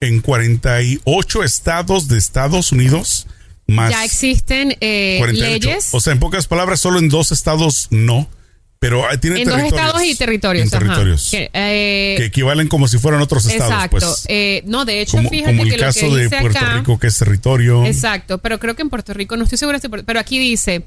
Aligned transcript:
en 0.00 0.20
48 0.20 1.44
estados 1.44 2.08
de 2.08 2.18
Estados 2.18 2.72
Unidos. 2.72 3.26
Más 3.66 3.90
Ya 3.90 4.04
existen 4.04 4.76
eh, 4.80 5.16
48. 5.18 5.68
leyes 5.68 5.88
O 5.92 6.00
sea, 6.00 6.12
en 6.12 6.18
pocas 6.18 6.46
palabras, 6.48 6.80
solo 6.80 6.98
en 6.98 7.08
dos 7.08 7.30
estados 7.30 7.86
no. 7.90 8.28
Pero 8.80 9.04
tiene 9.20 9.42
en 9.42 9.48
dos 9.48 9.60
estados 9.60 10.02
y 10.02 10.14
territorios. 10.14 10.72
En 10.72 10.74
ajá. 10.74 10.78
territorios. 10.78 11.28
Que, 11.30 11.50
eh, 11.52 12.14
que 12.16 12.24
equivalen 12.24 12.66
como 12.66 12.88
si 12.88 12.96
fueran 12.96 13.20
otros 13.20 13.44
estados. 13.44 13.72
exacto. 13.74 13.98
Pues, 13.98 14.24
Eh, 14.28 14.62
no, 14.64 14.86
de 14.86 15.02
hecho, 15.02 15.18
como, 15.18 15.28
fíjate 15.28 15.50
como 15.52 15.62
el 15.64 15.70
que 15.70 15.76
lo 15.76 15.82
caso 15.82 16.00
que 16.00 16.16
de 16.16 16.22
dice 16.24 16.40
Puerto 16.40 16.58
acá. 16.58 16.76
Rico, 16.78 16.98
que 16.98 17.06
es 17.08 17.18
territorio. 17.18 17.84
Exacto, 17.84 18.38
pero 18.38 18.58
creo 18.58 18.74
que 18.74 18.80
en 18.80 18.88
Puerto 18.88 19.12
Rico, 19.12 19.36
no 19.36 19.44
estoy 19.44 19.58
segura, 19.58 19.78
pero 20.06 20.18
aquí 20.18 20.38
dice 20.38 20.84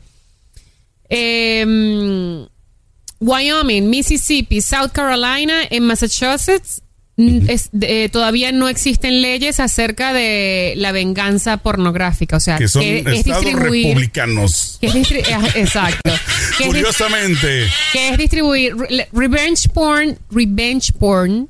em, 1.08 2.48
Wyoming, 3.20 3.88
Mississippi, 3.88 4.60
South 4.62 4.90
Carolina, 4.92 5.62
en 5.70 5.86
Massachusetts. 5.86 6.82
Es- 7.18 7.70
eh, 7.82 8.10
todavía 8.10 8.52
no 8.52 8.68
existen 8.70 9.22
leyes 9.22 9.60
acerca 9.60 10.14
de 10.14 10.74
la 10.78 10.92
venganza 10.92 11.58
pornográfica, 11.58 12.38
o 12.38 12.40
sea, 12.40 12.58
que 12.58 12.68
son 12.68 12.82
es 12.84 13.06
estados 13.06 13.44
distribuir, 13.46 13.88
republicanos. 13.88 14.78
que 14.82 14.88
es 14.88 15.12
eh, 15.12 15.24
exacto, 15.56 16.12
que 16.58 16.64
es, 16.64 16.68
Curiosamente. 16.70 17.68
que 17.92 18.10
es 18.10 18.18
distribuir 18.18 18.76
re- 18.76 19.08
revenge 19.14 19.70
porn, 19.70 20.18
revenge 20.32 20.92
porn 20.94 21.50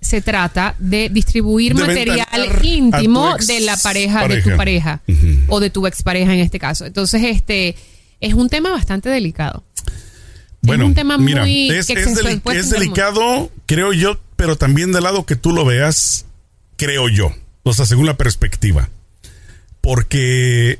se 0.00 0.20
trata 0.20 0.74
de 0.78 1.08
distribuir 1.08 1.74
De 1.74 1.80
material 1.84 2.26
íntimo 2.62 3.36
de 3.38 3.60
la 3.60 3.76
pareja, 3.76 4.28
de 4.28 4.42
tu 4.42 4.56
pareja 4.56 5.00
o 5.48 5.58
de 5.58 5.70
tu 5.70 5.86
expareja 5.86 6.32
en 6.34 6.40
este 6.40 6.58
caso. 6.60 6.84
Entonces, 6.86 7.22
este 7.24 7.74
es 8.20 8.34
un 8.34 8.48
tema 8.48 8.70
bastante 8.70 9.08
delicado. 9.08 9.64
Bueno, 10.66 10.86
un 10.86 10.94
tema 10.94 11.16
mira, 11.18 11.42
muy- 11.42 11.70
es, 11.70 11.88
es 11.90 12.16
deli- 12.16 12.40
es 12.54 12.70
delicado, 12.70 13.50
creo 13.66 13.92
yo, 13.92 14.18
pero 14.36 14.56
también 14.56 14.92
del 14.92 15.04
lado 15.04 15.24
que 15.26 15.36
tú 15.36 15.52
lo 15.52 15.64
veas, 15.64 16.26
creo 16.76 17.08
yo. 17.08 17.32
O 17.62 17.72
sea, 17.74 17.86
según 17.86 18.06
la 18.06 18.16
perspectiva. 18.16 18.88
Porque 19.80 20.78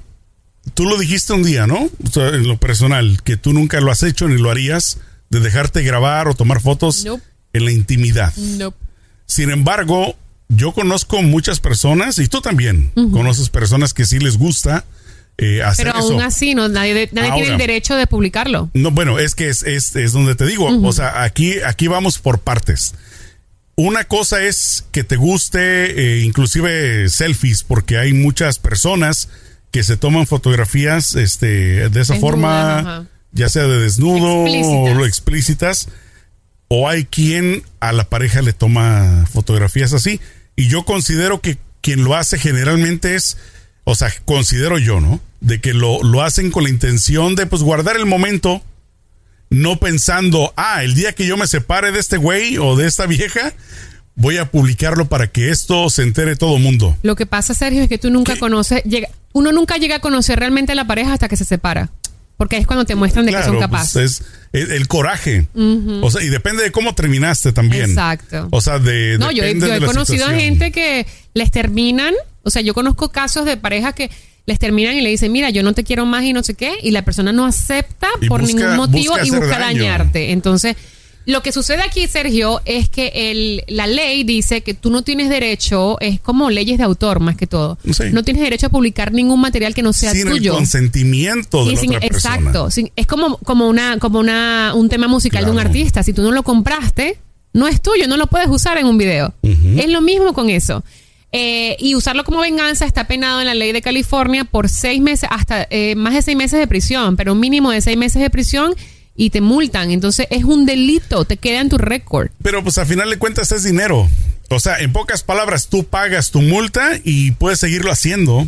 tú 0.75 0.85
lo 0.85 0.99
dijiste 0.99 1.33
un 1.33 1.43
día, 1.43 1.67
¿no? 1.67 1.89
O 2.05 2.11
sea, 2.13 2.29
en 2.29 2.49
lo 2.49 2.57
personal, 2.59 3.23
que 3.23 3.37
tú 3.37 3.53
nunca 3.53 3.81
lo 3.81 3.91
has 3.91 4.03
hecho 4.03 4.29
ni 4.29 4.41
lo 4.41 4.51
harías 4.51 4.99
de 5.31 5.41
dejarte 5.41 5.83
grabar 5.83 6.29
o 6.29 6.35
tomar 6.35 6.61
fotos 6.61 7.05
Nope. 7.05 7.23
en 7.53 7.65
la 7.65 7.73
intimidad. 7.73 8.33
Sin 9.27 9.51
embargo, 9.51 10.17
yo 10.49 10.73
conozco 10.73 11.23
muchas 11.23 11.61
personas, 11.61 12.19
y 12.19 12.29
tú 12.29 12.41
también, 12.41 12.91
conoces 13.13 13.49
personas 13.49 13.93
que 13.95 14.07
sí 14.07 14.19
les 14.19 14.37
gusta 14.39 14.85
eh, 15.39 15.63
hacer 15.63 15.87
Pero 15.87 15.99
eso. 15.99 16.13
aún 16.13 16.23
así, 16.23 16.55
no, 16.55 16.69
nadie, 16.69 17.09
nadie 17.13 17.33
tiene 17.33 17.49
el 17.49 17.59
derecho 17.59 17.95
de 17.95 18.07
publicarlo. 18.07 18.71
No, 18.73 18.91
bueno, 18.91 19.19
es 19.19 19.35
que 19.35 19.49
es, 19.49 19.63
es, 19.63 19.95
es 19.95 20.13
donde 20.13 20.35
te 20.35 20.47
digo, 20.47 20.67
o 20.67 20.93
sea, 20.93 21.23
aquí, 21.23 21.61
aquí 21.61 21.89
vamos 21.89 22.19
por 22.19 22.39
partes. 22.39 22.95
Una 23.75 24.05
cosa 24.05 24.43
es 24.43 24.87
que 24.91 25.05
te 25.05 25.17
guste, 25.17 25.91
eh, 25.91 26.21
inclusive 26.23 27.11
selfies, 27.11 27.63
porque 27.63 27.99
hay 27.99 28.15
muchas 28.15 28.59
personas 28.59 29.29
que 29.71 29.85
se 29.85 29.99
toman 29.99 30.27
fotografías 30.27 31.15
este, 31.15 31.91
de 31.91 32.01
esa 32.01 32.15
forma, 32.15 32.79
ajá. 32.79 33.07
ya 33.33 33.51
sea 33.51 33.65
de 33.65 33.79
desnudo 33.81 34.47
Explícitas. 34.47 34.91
o 34.91 34.95
lo 34.95 35.05
explícitas, 35.07 35.89
o 36.69 36.89
hay 36.89 37.05
quien 37.05 37.63
a 37.81 37.93
la 37.93 38.09
pareja 38.09 38.41
le 38.41 38.55
toma 38.55 39.27
fotografías 39.31 39.93
así. 39.93 40.19
Y 40.57 40.69
yo 40.69 40.87
considero 40.87 41.43
que 41.43 41.59
quien 41.83 42.03
lo 42.05 42.15
hace 42.15 42.39
generalmente 42.39 43.15
es, 43.15 43.37
o 43.89 43.95
sea, 43.95 44.13
considero 44.25 44.79
yo, 44.79 45.01
¿no? 45.01 45.21
De 45.41 45.61
que 45.61 45.73
lo, 45.73 46.03
lo 46.03 46.23
hacen 46.23 46.51
con 46.51 46.65
la 46.65 46.71
intención 46.71 47.37
de 47.37 47.47
pues 47.47 47.63
guardar 47.63 47.97
el 47.97 48.05
momento, 48.05 48.61
no 49.49 49.77
pensando, 49.77 50.53
ah, 50.57 50.83
el 50.83 50.95
día 50.95 51.13
que 51.13 51.25
yo 51.25 51.37
me 51.37 51.47
separe 51.47 51.93
de 51.93 52.01
este 52.01 52.17
güey 52.17 52.59
o 52.59 52.75
de 52.75 52.89
esta 52.89 53.07
vieja, 53.07 53.55
voy 54.17 54.39
a 54.39 54.51
publicarlo 54.51 55.07
para 55.07 55.29
que 55.29 55.51
esto 55.51 55.89
se 55.89 56.03
entere 56.03 56.35
todo 56.35 56.59
mundo. 56.59 56.97
Lo 57.05 57.15
que 57.15 57.27
pasa, 57.27 57.55
Sergio, 57.55 57.83
es 57.83 57.89
que 57.89 57.99
tú 57.99 58.11
nunca 58.11 58.35
¿Qué? 58.35 58.41
conoces, 58.41 58.83
llega, 58.83 59.09
uno 59.33 59.53
nunca 59.53 59.77
llega 59.77 59.97
a 59.97 60.01
conocer 60.01 60.41
realmente 60.41 60.73
a 60.73 60.75
la 60.75 60.89
pareja 60.89 61.13
hasta 61.13 61.29
que 61.29 61.37
se 61.37 61.45
separa. 61.45 61.91
Porque 62.37 62.59
es 62.59 62.67
cuando 62.67 62.85
te 62.85 62.95
muestran 62.95 63.25
de 63.25 63.33
que 63.33 63.43
son 63.43 63.53
pues, 63.57 63.61
capaces. 63.65 64.23
es 64.53 64.71
el, 64.71 64.89
coraje. 64.89 65.49
O 66.03 66.11
sea, 66.11 66.23
y 66.23 66.29
depende 66.29 66.63
de 66.63 66.71
cómo 66.73 66.95
terminaste 66.95 67.53
también. 67.53 67.85
Exacto. 67.91 68.49
O 68.51 68.61
sea, 68.61 68.79
de. 68.79 69.17
No, 69.19 69.31
yo, 69.31 69.43
he- 69.43 69.47
depende 69.47 69.67
yo 69.67 69.73
de 69.73 69.77
he 69.79 69.81
la 69.81 69.87
conocido 69.87 70.27
a 70.27 70.31
gente 70.33 70.71
que 70.71 71.07
les 71.35 71.51
terminan, 71.51 72.13
o 72.43 72.51
sea, 72.51 72.61
yo 72.63 72.75
conozco 72.75 73.11
casos 73.11 73.47
de 73.47 73.57
parejas 73.57 73.95
que 73.95 74.11
les 74.45 74.59
terminan 74.59 74.95
y 74.97 75.01
le 75.01 75.09
dicen, 75.11 75.33
mira, 75.33 75.51
yo 75.51 75.63
no 75.63 75.73
te 75.73 75.83
quiero 75.83 76.05
más 76.07 76.25
y 76.25 76.33
no 76.33 76.43
sé 76.43 76.55
qué, 76.55 76.75
y 76.83 76.91
la 76.93 77.05
persona 77.05 77.33
no 77.33 77.47
acepta 77.47 78.07
Y 78.21 78.29
por 78.29 78.43
busca- 78.43 78.55
ningún 78.55 78.77
motivo 78.77 79.15
busca 79.15 79.27
y 79.27 79.31
busca 79.31 79.59
daño. 79.59 79.83
dañarte. 79.83 80.31
Entonces, 80.33 80.77
lo 81.27 81.43
que 81.43 81.53
sucede 81.53 81.83
aquí, 81.83 82.07
Sergio, 82.07 82.61
es 82.65 82.89
que 82.89 83.11
el, 83.15 83.65
la 83.69 83.87
ley 83.87 84.23
dice 84.25 84.61
que 84.63 84.75
tú 84.75 84.91
no 84.91 85.03
tienes 85.03 85.29
derecho, 85.29 85.99
es 86.01 86.21
como 86.21 86.51
leyes 86.51 86.79
de 86.79 86.85
autor 86.85 87.21
más 87.21 87.37
que 87.37 87.47
todo, 87.47 87.79
Sí. 87.85 88.05
no 88.13 88.23
tienes 88.23 88.43
derecho 88.43 88.67
a 88.67 88.71
publicar 88.71 89.13
ningún 89.13 89.41
material 89.41 89.75
que 89.75 89.83
no 89.83 89.93
sea 89.93 90.13
Sin 90.13 90.29
el 90.29 90.35
tuyo. 90.35 90.55
consentimiento 90.55 91.65
de 91.65 91.71
Sí, 91.71 91.75
la 91.77 91.81
sin- 91.81 91.97
otra 91.97 92.09
persona. 92.09 92.37
exacto. 92.37 92.71
sin- 92.71 92.91
es 92.97 93.07
como, 93.07 93.39
como 93.39 93.69
una, 93.69 93.99
como 93.99 94.19
una, 94.21 94.73
un 94.75 94.89
tema 94.89 95.09
musical 95.09 95.45
de 95.45 95.51
un 95.51 95.59
artista. 95.59 96.03
Si 96.03 96.13
tú 96.13 96.23
no 96.23 96.31
lo 96.33 96.43
compraste, 96.43 97.19
no 97.53 97.67
es 97.67 97.83
tuyo, 97.83 98.07
no 98.07 98.17
lo 98.17 98.27
puedes 98.29 98.49
usar 98.49 98.79
en 98.79 98.87
un 98.87 98.97
video. 98.99 99.35
Es 99.43 99.89
lo 99.89 100.01
mismo 100.01 100.33
con 100.33 100.49
eso. 100.51 100.85
Eh, 101.33 101.77
y 101.81 101.95
usarlo 101.97 102.23
como 102.25 102.41
venganza 102.41 102.87
está 102.87 103.09
penado 103.09 103.41
en 103.41 103.47
la 103.47 103.55
ley 103.55 103.73
de 103.73 103.83
California 103.83 104.45
por 104.45 104.69
seis 104.69 105.01
meses, 105.03 105.29
hasta 105.33 105.67
eh, 105.71 105.95
más 105.97 106.15
de 106.15 106.23
seis 106.23 106.37
meses 106.37 106.59
de 106.61 106.67
prisión, 106.69 107.17
pero 107.17 107.33
un 107.33 107.41
mínimo 107.41 107.71
de 107.73 107.81
seis 107.81 107.97
meses 107.99 108.23
de 108.23 108.31
prisión 108.31 108.75
y 109.17 109.31
te 109.31 109.41
multan. 109.41 109.91
Entonces 109.91 110.27
es 110.31 110.45
un 110.45 110.67
delito, 110.67 111.25
te 111.25 111.37
queda 111.37 111.61
en 111.61 111.69
tu 111.69 111.79
récord. 111.79 112.31
Pero 112.43 112.63
pues 112.63 112.79
a 112.79 112.87
final 112.87 113.11
de 113.11 113.19
cuentas 113.19 113.53
es 113.53 113.65
dinero. 113.65 114.09
O 114.49 114.61
sea, 114.61 114.79
en 114.79 114.93
pocas 114.93 115.23
palabras, 115.23 115.69
tú 115.69 115.85
pagas 115.85 116.31
tu 116.31 116.41
multa 116.41 116.93
y 117.03 117.33
puedes 117.33 117.59
seguirlo 117.59 117.91
haciendo. 117.91 118.47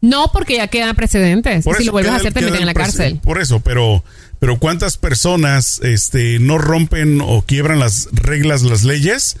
No 0.00 0.30
porque 0.32 0.56
ya 0.56 0.68
quedan 0.68 0.96
precedentes. 0.96 1.64
Por 1.64 1.76
si 1.76 1.84
lo 1.84 1.92
vuelves 1.92 2.12
a 2.12 2.16
hacer, 2.16 2.32
te 2.32 2.40
meten 2.40 2.60
en 2.60 2.66
la 2.66 2.74
cárcel. 2.74 3.20
Por 3.22 3.40
eso, 3.40 3.60
pero, 3.60 4.02
pero 4.38 4.58
¿cuántas 4.58 4.96
personas 4.96 5.80
este, 5.82 6.38
no 6.38 6.58
rompen 6.58 7.20
o 7.20 7.42
quiebran 7.42 7.78
las 7.78 8.08
reglas, 8.12 8.62
las 8.62 8.82
leyes? 8.82 9.36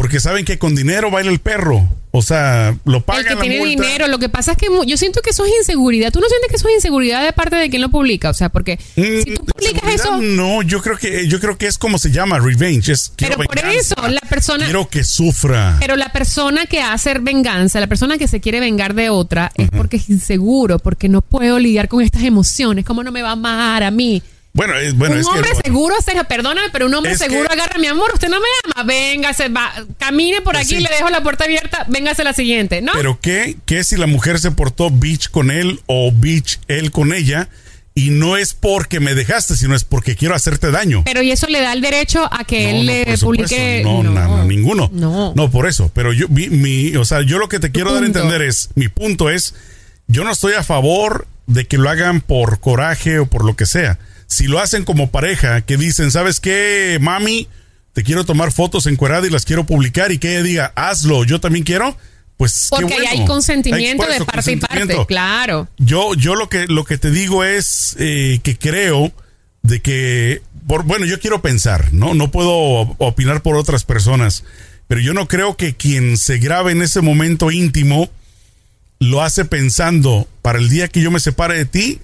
Porque 0.00 0.18
saben 0.18 0.46
que 0.46 0.58
con 0.58 0.74
dinero 0.74 1.10
baila 1.10 1.30
el 1.30 1.40
perro. 1.40 1.86
O 2.10 2.22
sea, 2.22 2.74
lo 2.86 2.96
El 2.96 3.02
pagan 3.04 3.24
que 3.24 3.34
la 3.34 3.40
tiene 3.42 3.58
multa. 3.58 3.82
dinero, 3.84 4.08
lo 4.08 4.18
que 4.18 4.28
pasa 4.30 4.52
es 4.52 4.56
que 4.58 4.66
yo 4.86 4.96
siento 4.96 5.20
que 5.20 5.28
eso 5.30 5.44
es 5.44 5.52
inseguridad. 5.60 6.10
¿Tú 6.10 6.18
no 6.20 6.26
sientes 6.28 6.48
que 6.50 6.56
eso 6.56 6.68
es 6.68 6.74
inseguridad 6.76 7.22
de 7.22 7.32
parte 7.32 7.54
de 7.56 7.68
quien 7.68 7.82
lo 7.82 7.90
publica? 7.90 8.30
O 8.30 8.34
sea, 8.34 8.48
porque 8.48 8.78
Mm, 8.96 9.22
si 9.22 9.34
tú 9.34 9.44
publicas 9.44 9.94
eso, 9.94 10.16
No, 10.16 10.62
yo 10.62 10.80
creo 10.82 10.96
que 10.96 11.28
yo 11.28 11.38
creo 11.38 11.58
que 11.58 11.66
es 11.66 11.76
como 11.76 11.98
se 11.98 12.10
llama 12.10 12.38
revenge. 12.40 12.90
Es, 12.92 13.12
pero 13.14 13.36
por 13.36 13.54
venganza. 13.54 13.78
eso 13.94 14.08
la 14.08 14.20
persona, 14.22 14.64
Quiero 14.64 14.88
que 14.88 15.04
sufra. 15.04 15.76
pero 15.78 15.94
la 15.96 16.10
persona 16.10 16.64
que 16.66 16.80
hace 16.80 17.14
venganza, 17.20 17.78
la 17.78 17.86
persona 17.86 18.16
que 18.16 18.26
se 18.26 18.40
quiere 18.40 18.58
vengar 18.58 18.94
de 18.94 19.10
otra, 19.10 19.52
es 19.54 19.68
porque 19.70 19.98
es 19.98 20.08
inseguro, 20.08 20.78
porque 20.78 21.08
no 21.10 21.20
puedo 21.20 21.58
lidiar 21.58 21.88
con 21.88 22.02
estas 22.02 22.22
emociones. 22.24 22.84
¿Cómo 22.86 23.04
no 23.04 23.12
me 23.12 23.20
va 23.22 23.28
a 23.28 23.32
amar 23.32 23.82
a 23.84 23.90
mí? 23.90 24.22
Bueno, 24.52 24.74
es, 24.74 24.94
bueno, 24.96 25.14
un 25.14 25.20
es 25.20 25.26
hombre 25.28 25.50
que 25.50 25.62
seguro, 25.64 25.94
Sergio, 26.04 26.24
perdóname, 26.24 26.68
pero 26.72 26.86
un 26.86 26.94
hombre 26.94 27.16
seguro 27.16 27.46
que- 27.46 27.52
agarra 27.54 27.78
mi 27.78 27.86
amor. 27.86 28.10
Usted 28.12 28.28
no 28.28 28.40
me 28.40 28.46
ama, 28.74 28.82
venga, 28.84 29.32
se 29.32 29.48
va, 29.48 29.72
camine 29.98 30.40
por 30.40 30.54
Pues 30.54 30.66
aquí, 30.66 30.76
sí. 30.76 30.82
le 30.82 30.88
dejo 30.90 31.08
la 31.08 31.22
puerta 31.22 31.44
abierta, 31.44 31.84
véngase 31.88 32.24
la 32.24 32.32
siguiente, 32.32 32.82
¿no? 32.82 32.92
Pero 32.94 33.20
qué, 33.20 33.56
qué 33.64 33.84
si 33.84 33.96
la 33.96 34.06
mujer 34.08 34.40
se 34.40 34.50
portó 34.50 34.90
bitch 34.90 35.30
con 35.30 35.50
él 35.52 35.80
o 35.86 36.10
bitch 36.12 36.58
él 36.66 36.90
con 36.90 37.12
ella 37.14 37.48
y 37.94 38.10
no 38.10 38.36
es 38.36 38.54
porque 38.54 38.98
me 38.98 39.14
dejaste, 39.14 39.54
sino 39.56 39.76
es 39.76 39.84
porque 39.84 40.16
quiero 40.16 40.34
hacerte 40.34 40.72
daño. 40.72 41.02
Pero 41.04 41.22
y 41.22 41.30
eso 41.30 41.46
le 41.46 41.60
da 41.60 41.72
el 41.72 41.80
derecho 41.80 42.28
a 42.32 42.42
que 42.44 42.64
No, 42.64 42.68
él 42.80 42.86
no, 42.86 42.92
le 42.92 43.18
publique. 43.18 43.82
No, 43.84 44.02
no, 44.02 44.12
no, 44.12 44.44
ninguno. 44.46 44.90
No. 44.92 45.32
No, 45.36 45.50
por 45.50 45.68
eso. 45.68 45.92
Pero 45.94 46.12
yo, 46.12 46.26
mi, 46.28 46.48
mi- 46.48 46.96
o 46.96 47.04
sea, 47.04 47.22
yo 47.22 47.38
lo 47.38 47.48
que 47.48 47.60
te 47.60 47.70
quiero 47.70 47.92
dar 47.94 48.02
a 48.02 48.06
entender 48.06 48.42
es, 48.42 48.70
mi 48.74 48.88
punto 48.88 49.30
es, 49.30 49.54
yo 50.08 50.24
no 50.24 50.32
estoy 50.32 50.54
a 50.54 50.64
favor 50.64 51.28
de 51.46 51.66
que 51.66 51.78
lo 51.78 51.88
hagan 51.88 52.20
por 52.20 52.58
coraje 52.58 53.20
o 53.20 53.26
por 53.26 53.44
lo 53.44 53.54
que 53.54 53.66
sea. 53.66 53.98
Si 54.30 54.46
lo 54.46 54.60
hacen 54.60 54.84
como 54.84 55.10
pareja, 55.10 55.60
que 55.62 55.76
dicen, 55.76 56.12
¿sabes 56.12 56.38
qué, 56.38 56.98
mami? 57.00 57.48
Te 57.92 58.04
quiero 58.04 58.24
tomar 58.24 58.52
fotos 58.52 58.86
encuerada 58.86 59.26
y 59.26 59.30
las 59.30 59.44
quiero 59.44 59.66
publicar 59.66 60.12
y 60.12 60.18
que 60.18 60.34
ella 60.34 60.42
diga, 60.44 60.72
hazlo, 60.76 61.24
yo 61.24 61.40
también 61.40 61.64
quiero. 61.64 61.96
Pues 62.36 62.68
qué 62.70 62.76
Porque 62.80 62.94
bueno. 62.94 63.10
hay 63.10 63.24
consentimiento 63.26 64.04
Hay- 64.04 64.20
de 64.20 64.24
parte 64.24 64.52
y 64.52 64.56
parte, 64.56 64.96
claro. 65.06 65.68
Yo, 65.78 66.14
yo 66.14 66.36
lo 66.36 66.48
que 66.48 66.66
lo 66.68 66.84
que 66.84 66.96
te 66.96 67.10
digo 67.10 67.42
es 67.44 67.96
eh, 67.98 68.38
que 68.44 68.56
creo 68.56 69.12
de 69.62 69.80
que 69.82 70.40
por, 70.66 70.84
bueno, 70.84 71.04
yo 71.06 71.18
quiero 71.18 71.42
pensar, 71.42 71.92
¿no? 71.92 72.14
No 72.14 72.30
puedo 72.30 72.52
opinar 72.98 73.42
por 73.42 73.56
otras 73.56 73.84
personas, 73.84 74.44
pero 74.86 75.00
yo 75.00 75.12
no 75.12 75.26
creo 75.26 75.56
que 75.56 75.74
quien 75.74 76.16
se 76.16 76.38
grabe 76.38 76.70
en 76.72 76.80
ese 76.82 77.00
momento 77.00 77.50
íntimo 77.50 78.08
lo 79.00 79.22
hace 79.22 79.44
pensando 79.44 80.28
para 80.40 80.58
el 80.60 80.68
día 80.68 80.86
que 80.88 81.00
yo 81.02 81.10
me 81.10 81.20
separe 81.20 81.56
de 81.58 81.64
ti, 81.66 82.00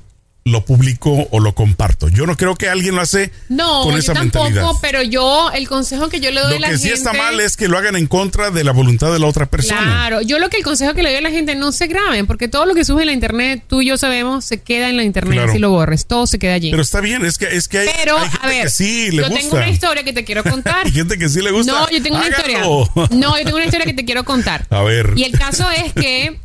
lo 0.46 0.64
publico 0.64 1.26
o 1.32 1.40
lo 1.40 1.56
comparto. 1.56 2.08
Yo 2.08 2.24
no 2.24 2.36
creo 2.36 2.54
que 2.54 2.68
alguien 2.68 2.94
lo 2.94 3.00
hace 3.00 3.32
No, 3.48 3.82
con 3.82 3.92
yo 3.94 3.98
esa 3.98 4.14
tampoco, 4.14 4.44
mentalidad. 4.44 4.72
pero 4.80 5.02
yo, 5.02 5.50
el 5.52 5.68
consejo 5.68 6.08
que 6.08 6.20
yo 6.20 6.30
le 6.30 6.40
doy 6.40 6.50
Lo 6.52 6.56
a 6.58 6.60
la 6.60 6.68
que 6.68 6.78
sí 6.78 6.84
gente... 6.84 6.98
está 6.98 7.12
mal 7.14 7.40
es 7.40 7.56
que 7.56 7.66
lo 7.66 7.76
hagan 7.76 7.96
en 7.96 8.06
contra 8.06 8.52
de 8.52 8.62
la 8.62 8.70
voluntad 8.70 9.12
de 9.12 9.18
la 9.18 9.26
otra 9.26 9.46
persona. 9.46 9.82
Claro, 9.82 10.22
yo 10.22 10.38
lo 10.38 10.48
que 10.48 10.58
el 10.58 10.62
consejo 10.62 10.94
que 10.94 11.02
le 11.02 11.08
doy 11.08 11.18
a 11.18 11.20
la 11.20 11.30
gente 11.32 11.56
no 11.56 11.72
se 11.72 11.88
graben, 11.88 12.28
porque 12.28 12.46
todo 12.46 12.64
lo 12.64 12.74
que 12.76 12.84
sube 12.84 13.02
en 13.02 13.06
la 13.08 13.12
internet, 13.12 13.64
tú 13.66 13.82
y 13.82 13.86
yo 13.88 13.98
sabemos, 13.98 14.44
se 14.44 14.62
queda 14.62 14.88
en 14.88 14.96
la 14.96 15.02
internet 15.02 15.34
Claro. 15.34 15.52
si 15.52 15.58
lo 15.58 15.70
borres, 15.70 16.06
todo 16.06 16.28
se 16.28 16.38
queda 16.38 16.54
allí. 16.54 16.70
Pero 16.70 16.82
está 16.84 17.00
bien, 17.00 17.24
es 17.26 17.38
que, 17.38 17.46
es 17.46 17.66
que 17.66 17.80
hay, 17.80 17.88
Pero, 17.98 18.16
hay 18.16 18.28
gente 18.30 18.46
a 18.46 18.48
ver, 18.48 18.62
que 18.66 18.70
sí 18.70 19.10
le 19.10 19.16
yo 19.16 19.22
gusta. 19.28 19.40
tengo 19.40 19.56
una 19.56 19.68
historia 19.68 20.04
que 20.04 20.12
te 20.12 20.24
quiero 20.24 20.44
contar. 20.48 20.86
Hay 20.86 20.92
gente 20.92 21.18
que 21.18 21.28
sí 21.28 21.42
le 21.42 21.50
gusta. 21.50 21.72
No, 21.72 21.90
yo 21.90 22.00
tengo 22.00 22.18
una 22.18 22.26
Háganlo. 22.26 22.82
historia. 22.84 23.18
No, 23.18 23.36
yo 23.36 23.44
tengo 23.44 23.56
una 23.56 23.64
historia 23.66 23.84
que 23.86 23.94
te 23.94 24.04
quiero 24.04 24.24
contar. 24.24 24.64
A 24.70 24.82
ver. 24.82 25.12
Y 25.16 25.24
el 25.24 25.32
caso 25.36 25.68
es 25.72 25.92
que 25.92 26.38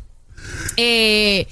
eh, 0.77 1.48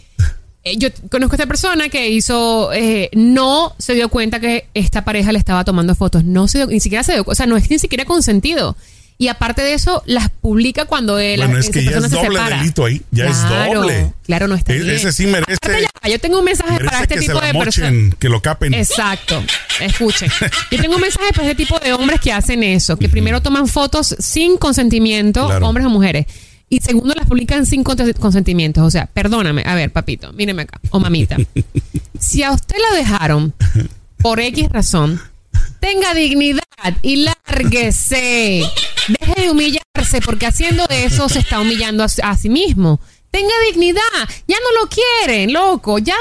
yo 0.78 0.90
conozco 1.10 1.34
a 1.34 1.38
esta 1.38 1.48
persona 1.48 1.90
que 1.90 2.10
hizo, 2.10 2.72
eh, 2.74 3.10
no 3.14 3.74
se 3.78 3.94
dio 3.94 4.10
cuenta 4.10 4.40
que 4.40 4.68
esta 4.74 5.04
pareja 5.06 5.32
le 5.32 5.40
estaba 5.40 5.64
tomando 5.64 5.96
fotos, 5.96 6.24
no 6.24 6.48
se 6.48 6.60
dio, 6.60 6.68
ni 6.68 6.80
siquiera 6.80 7.04
se 7.04 7.14
dio, 7.14 7.24
o 7.26 7.36
sea, 7.36 7.46
no 7.46 7.58
es 7.58 7.70
ni 7.70 7.80
siquiera 7.80 8.06
consentido. 8.06 8.76
Y 9.22 9.28
aparte 9.28 9.62
de 9.62 9.74
eso, 9.74 10.02
las 10.06 10.30
publica 10.30 10.86
cuando 10.86 11.20
él, 11.20 11.42
Bueno, 11.42 11.58
es 11.58 11.70
que 11.70 11.84
ya 11.84 11.92
es 11.92 12.04
se 12.06 12.10
doble 12.10 12.30
separa. 12.38 12.58
delito 12.60 12.86
ahí, 12.86 13.02
ya 13.12 13.26
es 13.26 13.38
doble. 13.50 14.14
Claro, 14.26 14.48
no 14.48 14.56
está 14.56 14.72
E- 14.74 14.78
bien. 14.80 14.92
ese 14.92 15.12
sí 15.12 15.26
merece- 15.28 15.58
ya, 16.04 16.10
yo 16.10 16.20
tengo 16.20 16.40
un 16.40 16.46
mensaje 16.46 16.82
para 16.86 17.02
este 17.02 17.16
que 17.16 17.20
tipo 17.22 17.38
se 17.42 17.46
de 17.48 17.54
personas. 17.54 18.16
que 18.18 18.30
lo 18.30 18.42
capen. 18.42 18.74
Exacto. 18.74 19.44
Escuchen. 19.82 20.32
Yo 20.72 20.82
tengo 20.82 20.96
un 20.96 21.02
mensaje 21.02 21.34
para 21.36 21.50
este 21.50 21.56
tipo 21.66 21.78
de 21.80 21.92
hombres 21.92 22.22
que 22.22 22.32
hacen 22.32 22.64
eso, 22.64 22.96
que 22.98 23.10
primero 23.10 23.42
toman 23.42 23.68
fotos 23.68 24.16
sin 24.20 24.56
consentimiento, 24.56 25.48
Claro. 25.48 25.68
hombres 25.68 25.86
o 25.86 25.90
mujeres. 25.90 26.26
Y 26.70 26.80
segundo, 26.82 27.14
las 27.16 27.26
publican 27.28 27.66
sin 27.66 27.84
cons- 27.84 28.18
consentimientos. 28.20 28.84
O 28.84 28.92
sea, 28.92 29.08
perdóname. 29.08 29.64
A 29.66 29.76
ver, 29.76 29.92
papito, 29.92 30.32
míreme 30.34 30.64
acá. 30.64 30.80
O 30.92 31.00
mamita. 31.00 31.38
si 32.20 32.44
a 32.44 32.52
usted 32.52 32.76
la 32.92 32.96
dejaron 32.98 33.54
por 34.22 34.40
X 34.40 34.70
razón, 34.70 35.20
tenga 35.80 36.14
dignidad 36.14 36.62
y 37.02 37.26
lárguese. 37.26 38.64
Deje 39.08 39.42
de 39.42 39.50
humillarse 39.50 40.22
porque 40.24 40.46
haciendo 40.46 40.86
eso 40.90 41.30
se 41.30 41.40
está 41.40 41.60
humillando 41.60 42.04
a, 42.04 42.08
a 42.24 42.38
sí 42.38 42.50
mismo. 42.50 43.00
Tenga 43.32 43.54
dignidad. 43.72 44.02
Ya 44.48 44.58
no 44.58 44.82
lo 44.82 44.90
quieren, 44.90 45.54
loco. 45.54 46.00
Ya. 46.00 46.16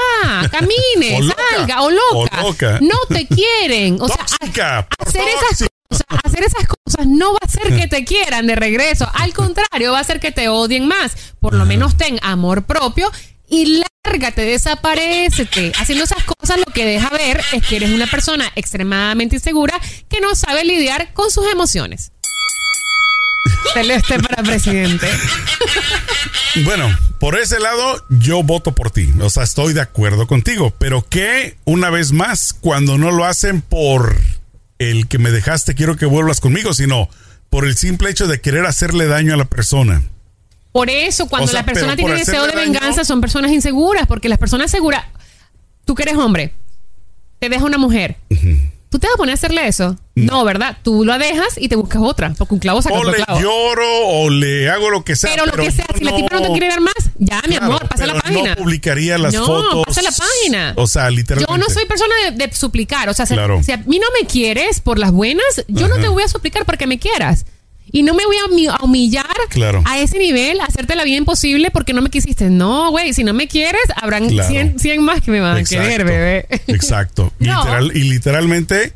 Camine, 0.51 1.17
O 1.17 1.21
loca. 1.21 1.43
salga. 1.55 1.81
O 1.81 1.89
loca. 1.91 2.41
O 2.43 2.47
loca. 2.47 2.79
No 2.81 2.95
te 3.09 3.27
quieren. 3.27 3.97
O 3.99 4.07
sea, 4.07 4.17
Tóxica, 4.17 4.87
hacer 4.99 5.23
esas 5.27 5.67
tóxica. 5.89 6.05
cosas, 6.09 6.19
hacer 6.23 6.43
esas 6.43 6.67
cosas 6.67 7.05
no 7.07 7.33
va 7.33 7.39
a 7.41 7.45
hacer 7.45 7.75
que 7.75 7.87
te 7.87 8.05
quieran 8.05 8.47
de 8.47 8.55
regreso. 8.55 9.09
Al 9.13 9.33
contrario, 9.33 9.91
va 9.91 9.99
a 9.99 10.01
hacer 10.01 10.19
que 10.19 10.31
te 10.31 10.49
odien 10.49 10.87
más. 10.87 11.15
Por 11.39 11.53
lo 11.53 11.65
menos 11.65 11.97
ten 11.97 12.19
amor 12.21 12.63
propio 12.63 13.11
y 13.47 13.81
lárgate, 14.05 14.43
desaparecete. 14.43 15.71
Haciendo 15.77 16.05
esas 16.05 16.23
cosas 16.23 16.59
lo 16.59 16.71
que 16.71 16.85
deja 16.85 17.09
ver 17.09 17.41
es 17.53 17.65
que 17.65 17.77
eres 17.77 17.91
una 17.91 18.07
persona 18.07 18.51
extremadamente 18.55 19.35
insegura 19.35 19.79
que 20.07 20.21
no 20.21 20.35
sabe 20.35 20.63
lidiar 20.63 21.13
con 21.13 21.31
sus 21.31 21.51
emociones. 21.51 22.11
Celeste 23.73 24.19
para 24.19 24.43
presidente. 24.43 25.07
Bueno, 26.65 26.89
por 27.19 27.37
ese 27.37 27.59
lado 27.59 28.03
yo 28.09 28.43
voto 28.43 28.73
por 28.73 28.91
ti. 28.91 29.09
O 29.21 29.29
sea, 29.29 29.43
estoy 29.43 29.73
de 29.73 29.81
acuerdo 29.81 30.27
contigo. 30.27 30.73
Pero 30.77 31.07
que, 31.07 31.57
una 31.65 31.89
vez 31.89 32.11
más, 32.11 32.53
cuando 32.53 32.97
no 32.97 33.11
lo 33.11 33.25
hacen 33.25 33.61
por 33.61 34.15
el 34.79 35.07
que 35.07 35.17
me 35.19 35.31
dejaste, 35.31 35.75
quiero 35.75 35.95
que 35.97 36.05
vuelvas 36.05 36.39
conmigo, 36.39 36.73
sino 36.73 37.09
por 37.49 37.65
el 37.65 37.75
simple 37.77 38.09
hecho 38.09 38.27
de 38.27 38.41
querer 38.41 38.65
hacerle 38.65 39.05
daño 39.07 39.33
a 39.33 39.37
la 39.37 39.45
persona. 39.45 40.01
Por 40.71 40.89
eso, 40.89 41.27
cuando 41.27 41.45
O 41.45 41.47
sea, 41.47 41.61
la 41.61 41.65
persona 41.65 41.95
tiene 41.95 42.13
deseo 42.15 42.45
de 42.45 42.53
daño- 42.53 42.73
venganza, 42.73 43.03
son 43.03 43.21
personas 43.21 43.51
inseguras, 43.51 44.07
porque 44.07 44.29
las 44.29 44.37
personas 44.37 44.69
seguras, 44.71 45.03
tú 45.85 45.95
que 45.95 46.03
eres 46.03 46.15
hombre, 46.15 46.53
te 47.39 47.49
deja 47.49 47.65
una 47.65 47.77
mujer. 47.77 48.17
¿Tú 48.89 48.99
te 48.99 49.07
vas 49.07 49.15
a 49.15 49.17
poner 49.17 49.33
a 49.33 49.35
hacerle 49.35 49.67
eso? 49.67 49.97
No, 50.25 50.43
¿verdad? 50.45 50.77
Tú 50.83 51.03
la 51.05 51.17
dejas 51.17 51.55
y 51.57 51.67
te 51.69 51.75
buscas 51.75 52.01
otra, 52.03 52.33
porque 52.37 52.53
un 52.53 52.59
clavo 52.59 52.81
saca 52.81 52.95
O 52.95 52.99
otro 52.99 53.11
le 53.11 53.23
clavo. 53.23 53.39
lloro 53.41 54.07
o 54.07 54.29
le 54.29 54.69
hago 54.69 54.89
lo 54.89 55.03
que 55.03 55.15
sea. 55.15 55.29
pero 55.31 55.45
lo 55.45 55.53
que 55.53 55.71
sea, 55.71 55.85
si 55.97 56.03
la 56.03 56.15
tipa 56.15 56.35
no 56.35 56.41
te 56.43 56.47
quiere 56.49 56.67
ver 56.69 56.81
más, 56.81 56.93
ya, 57.17 57.41
mi 57.47 57.55
Claro, 57.55 57.65
amor, 57.65 57.87
pasa 57.89 58.05
la 58.05 58.13
pero 58.13 58.23
página. 58.23 58.49
No 58.51 58.55
publicaría 58.63 59.17
las 59.17 59.33
No, 59.33 59.45
fotos. 59.45 59.83
pasa 59.87 60.01
la 60.01 60.11
página. 60.11 60.73
O 60.77 60.87
sea, 60.87 61.09
literalmente. 61.09 61.51
Yo 61.51 61.57
no 61.57 61.73
soy 61.73 61.85
persona 61.85 62.13
de, 62.31 62.47
de 62.47 62.53
suplicar. 62.53 63.09
O 63.09 63.13
sea, 63.13 63.25
si- 63.25 63.33
Claro. 63.33 63.61
si 63.63 63.71
a 63.71 63.77
mí 63.77 63.99
no 63.99 64.07
me 64.19 64.27
quieres 64.27 64.79
por 64.81 64.99
las 64.99 65.11
buenas, 65.11 65.65
yo 65.67 65.87
no 65.87 65.97
te 65.97 66.07
voy 66.07 66.23
a 66.23 66.27
suplicar 66.27 66.65
porque 66.65 66.87
me 66.87 66.99
quieras. 66.99 67.45
Y 67.91 68.03
no 68.03 68.13
me 68.13 68.23
voy 68.23 68.37
a 68.37 68.43
humi- 68.45 68.69
a 68.69 68.83
humillar 68.85 69.25
Claro. 69.49 69.81
a 69.83 69.97
ese 69.97 70.19
nivel, 70.19 70.59
a 70.61 70.65
hacerte 70.65 70.95
la 70.95 71.03
vida 71.03 71.17
imposible 71.17 71.71
porque 71.71 71.91
no 71.91 72.03
me 72.03 72.11
quisiste. 72.11 72.47
No, 72.51 72.91
güey, 72.91 73.13
si 73.15 73.23
no 73.23 73.33
me 73.33 73.47
quieres, 73.47 73.81
habrán 73.95 74.29
Claro. 74.29 74.47
100, 74.47 74.77
100 74.77 75.01
más 75.03 75.21
que 75.21 75.31
me 75.31 75.39
van 75.39 75.57
a 75.57 75.63
querer, 75.63 76.05
bebé. 76.05 76.45
Exacto. 76.67 77.33
No. 77.39 77.57
Literal, 77.63 77.91
y 77.97 78.03
literalmente, 78.03 78.93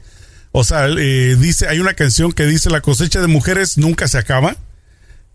o 0.53 0.63
sea, 0.63 0.85
eh, 0.87 1.35
dice, 1.37 1.67
hay 1.67 1.79
una 1.79 1.95
canción 1.95 2.31
que 2.31 2.45
dice 2.45 2.69
la 2.69 2.79
cosecha 2.79 3.19
de 3.19 3.27
mujeres 3.27 3.77
nunca 3.77 4.07
se 4.07 4.19
acaba. 4.19 4.55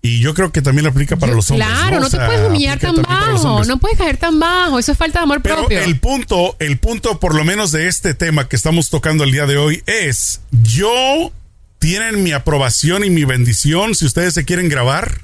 Y 0.00 0.20
yo 0.20 0.32
creo 0.32 0.52
que 0.52 0.62
también 0.62 0.86
aplica 0.86 1.16
para 1.16 1.32
los 1.32 1.50
hombres. 1.50 1.68
Claro, 1.68 1.98
no, 1.98 2.06
O 2.06 2.08
te 2.08 2.18
puedes 2.18 2.46
humillar 2.46 2.78
tan 2.78 2.94
bajo, 3.02 3.64
no 3.64 3.78
puedes 3.78 3.98
caer 3.98 4.16
tan 4.16 4.38
bajo, 4.38 4.78
eso 4.78 4.92
es 4.92 4.98
falta 4.98 5.18
de 5.18 5.24
amor 5.24 5.42
Pero 5.42 5.56
propio. 5.56 5.80
el 5.80 5.98
punto, 5.98 6.54
el 6.60 6.78
punto 6.78 7.18
por 7.18 7.34
lo 7.34 7.44
menos 7.44 7.72
de 7.72 7.88
este 7.88 8.14
tema 8.14 8.48
que 8.48 8.54
estamos 8.54 8.90
tocando 8.90 9.24
el 9.24 9.32
día 9.32 9.46
de 9.46 9.56
hoy 9.56 9.82
es, 9.86 10.40
yo 10.52 11.32
tienen 11.80 12.22
mi 12.22 12.30
aprobación 12.30 13.02
y 13.02 13.10
mi 13.10 13.24
bendición 13.24 13.96
si 13.96 14.06
ustedes 14.06 14.34
se 14.34 14.44
quieren 14.44 14.68
grabar 14.68 15.22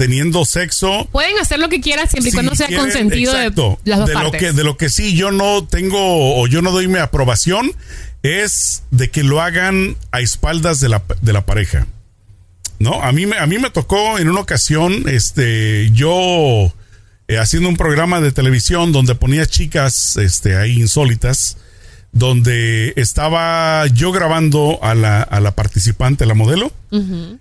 teniendo 0.00 0.46
sexo. 0.46 1.06
Pueden 1.12 1.38
hacer 1.38 1.58
lo 1.58 1.68
que 1.68 1.82
quieran 1.82 2.08
siempre 2.08 2.28
y 2.28 2.30
si 2.30 2.36
cuando 2.36 2.54
sea 2.54 2.68
quieren, 2.68 2.86
consentido 2.86 3.32
exacto, 3.36 3.78
de 3.84 3.90
las 3.90 3.98
dos 3.98 4.08
de 4.08 4.14
lo 4.14 4.30
que 4.32 4.52
de 4.52 4.64
lo 4.64 4.76
que 4.78 4.88
sí 4.88 5.14
yo 5.14 5.30
no 5.30 5.66
tengo 5.66 6.40
o 6.40 6.46
yo 6.46 6.62
no 6.62 6.70
doy 6.72 6.88
mi 6.88 6.98
aprobación 6.98 7.70
es 8.22 8.82
de 8.90 9.10
que 9.10 9.22
lo 9.22 9.42
hagan 9.42 9.96
a 10.10 10.20
espaldas 10.20 10.80
de 10.80 10.88
la, 10.88 11.02
de 11.20 11.32
la 11.34 11.44
pareja. 11.44 11.86
No, 12.78 13.02
a 13.02 13.12
mí 13.12 13.26
me 13.26 13.36
a 13.36 13.46
mí 13.46 13.58
me 13.58 13.68
tocó 13.68 14.18
en 14.18 14.30
una 14.30 14.40
ocasión 14.40 15.04
este 15.06 15.90
yo 15.92 16.72
eh, 17.28 17.36
haciendo 17.38 17.68
un 17.68 17.76
programa 17.76 18.22
de 18.22 18.32
televisión 18.32 18.92
donde 18.92 19.14
ponía 19.14 19.44
chicas 19.44 20.16
este 20.16 20.56
ahí 20.56 20.80
insólitas 20.80 21.58
donde 22.12 22.92
estaba 22.96 23.86
yo 23.86 24.10
grabando 24.10 24.80
a 24.82 24.96
la, 24.96 25.22
a 25.22 25.38
la 25.38 25.54
participante, 25.54 26.26
la 26.26 26.34
modelo, 26.34 26.72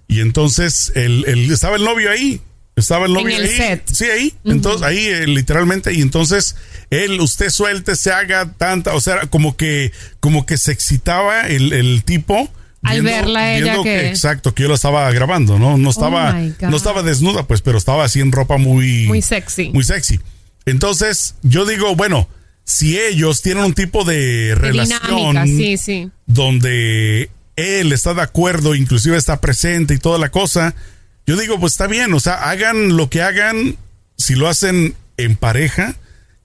y 0.07 0.19
entonces 0.19 0.91
el, 0.93 1.25
el- 1.27 1.51
estaba 1.51 1.75
el 1.77 1.83
novio 1.83 2.11
ahí, 2.11 2.39
estaba 2.79 3.05
el 3.05 3.13
novio 3.13 3.35
el 3.37 3.43
ahí, 3.43 3.49
set. 3.57 3.83
sí 3.91 4.05
ahí, 4.05 4.33
entonces 4.45 4.81
ahí 4.85 5.05
eh, 5.05 5.27
literalmente 5.27 5.93
y 5.93 6.01
entonces 6.01 6.55
él, 6.89 7.19
usted 7.21 7.49
suelte, 7.49 7.95
se 7.95 8.11
haga 8.11 8.51
tanta, 8.57 8.93
o 8.95 9.01
sea, 9.01 9.21
como 9.27 9.55
que 9.57 9.91
como 10.19 10.45
que 10.45 10.57
se 10.57 10.71
excitaba 10.71 11.47
el, 11.47 11.73
el 11.73 12.03
tipo. 12.03 12.51
Al 12.81 13.01
verla 13.01 13.55
ella 13.55 13.63
viendo 13.65 13.83
que- 13.83 14.07
exacto 14.07 14.55
que 14.55 14.63
yo 14.63 14.69
lo 14.69 14.75
estaba 14.75 15.11
grabando 15.11 15.59
no 15.59 15.77
no 15.77 15.89
estaba 15.89 16.29
Oh 16.39 16.53
God. 16.61 16.69
no 16.69 16.77
estaba 16.77 17.03
desnuda 17.03 17.45
pues 17.45 17.59
pero 17.61 17.77
estaba 17.77 18.05
así 18.05 18.21
en 18.21 18.31
ropa 18.31 18.55
muy 18.57 19.05
Muy 19.07 19.21
sexy. 19.21 19.69
muy 19.73 19.83
sexy. 19.83 20.19
Entonces, 20.65 21.35
yo 21.43 21.65
digo, 21.65 21.95
bueno, 21.97 22.29
si 22.63 22.97
ellos 22.99 23.41
tienen 23.41 23.63
un 23.65 23.73
tipo 23.73 24.03
de 24.05 24.15
De 24.49 24.55
relación 24.55 25.45
sí, 25.47 25.77
sí. 25.77 26.09
donde 26.27 27.29
él 27.55 27.91
está 27.91 28.13
de 28.13 28.21
acuerdo, 28.21 28.75
inclusive 28.75 29.17
está 29.17 29.41
presente 29.41 29.93
y 29.93 29.97
toda 29.97 30.17
la 30.17 30.29
cosa, 30.29 30.73
yo 31.29 31.37
digo, 31.37 31.59
pues 31.59 31.73
está 31.73 31.85
bien, 31.87 32.11
o 32.13 32.19
sea, 32.19 32.49
hagan 32.49 32.97
lo 32.97 33.09
que 33.09 33.21
hagan, 33.21 33.77
si 34.17 34.33
lo 34.35 34.47
hacen 34.49 34.95
en 35.17 35.35
pareja, 35.35 35.95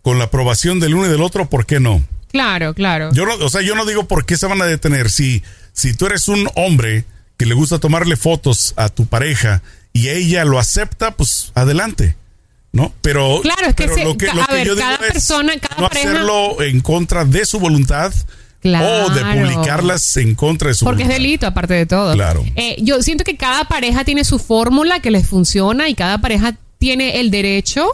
con 0.03 0.19
la 0.19 0.25
aprobación 0.25 0.79
del 0.81 0.95
uno 0.95 1.07
y 1.07 1.09
del 1.11 1.23
otro, 1.23 1.49
¿por 1.49 1.65
qué 1.65 1.81
no? 1.81 2.05
Claro, 2.31 2.75
claro. 2.75 3.11
Yo 3.15 3.25
no, 3.25 3.35
o 3.37 3.49
sea, 3.49 3.63
yo 3.63 3.75
no 3.75 3.87
digo 3.87 4.07
por 4.07 4.27
qué 4.27 4.37
se 4.37 4.47
van 4.47 4.61
a 4.61 4.67
detener. 4.67 5.09
Si, 5.11 5.43
si 5.73 5.95
tú 5.95 6.05
eres 6.07 6.29
un 6.29 6.47
hombre 6.57 7.05
que 7.39 7.47
le 7.47 7.55
gusta 7.55 7.79
tomarle 7.79 8.17
fotos 8.17 8.75
a 8.77 8.89
tu 8.91 9.07
pareja 9.07 9.63
y 9.95 10.09
ella 10.11 10.45
lo 10.45 10.59
acepta, 10.59 11.13
pues 11.13 11.51
adelante. 11.55 12.17
¿No? 12.73 12.93
Pero, 13.03 13.41
Claro, 13.41 13.69
es 13.69 13.75
que 13.77 13.85
pero 13.85 13.95
se- 13.95 14.05
lo 14.05 14.19
que, 14.19 14.27
lo 14.35 14.43
a 14.43 14.47
que 14.47 14.55
ver, 14.55 14.67
yo 14.67 14.75
digo 14.75 14.87
cada 14.89 15.07
es 15.07 15.13
persona, 15.13 15.53
cada 15.61 15.81
no 15.81 15.89
pareja- 15.89 16.11
hacerlo 16.11 16.61
en 16.63 16.81
contra 16.81 17.25
de 17.25 17.47
su 17.47 17.61
voluntad 17.61 18.13
o 18.65 19.11
de 19.11 19.21
publicarlas 19.23 20.17
en 20.17 20.35
contra 20.35 20.69
de 20.69 20.75
su 20.75 20.85
Porque 20.85 21.03
es 21.03 21.09
delito, 21.09 21.47
aparte 21.47 21.75
de 21.75 21.87
todo. 21.87 22.15
Claro. 22.15 22.45
Eh, 22.57 22.77
yo 22.81 23.03
siento 23.03 23.23
que 23.25 23.37
cada 23.37 23.65
pareja 23.65 24.05
tiene 24.05 24.25
su 24.25 24.39
fórmula 24.39 25.01
que 25.01 25.11
les 25.11 25.27
funciona 25.29 25.89
y 25.89 25.95
cada 25.95 26.19
pareja 26.19 26.57
tiene 26.79 27.21
el 27.21 27.31
derecho 27.31 27.87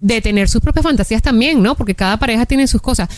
de 0.00 0.20
tener 0.20 0.48
sus 0.48 0.60
propias 0.60 0.84
fantasías 0.84 1.22
también, 1.22 1.62
¿no? 1.62 1.74
Porque 1.74 1.94
cada 1.94 2.16
pareja 2.18 2.46
tiene 2.46 2.66
sus 2.66 2.80
cosas. 2.80 3.08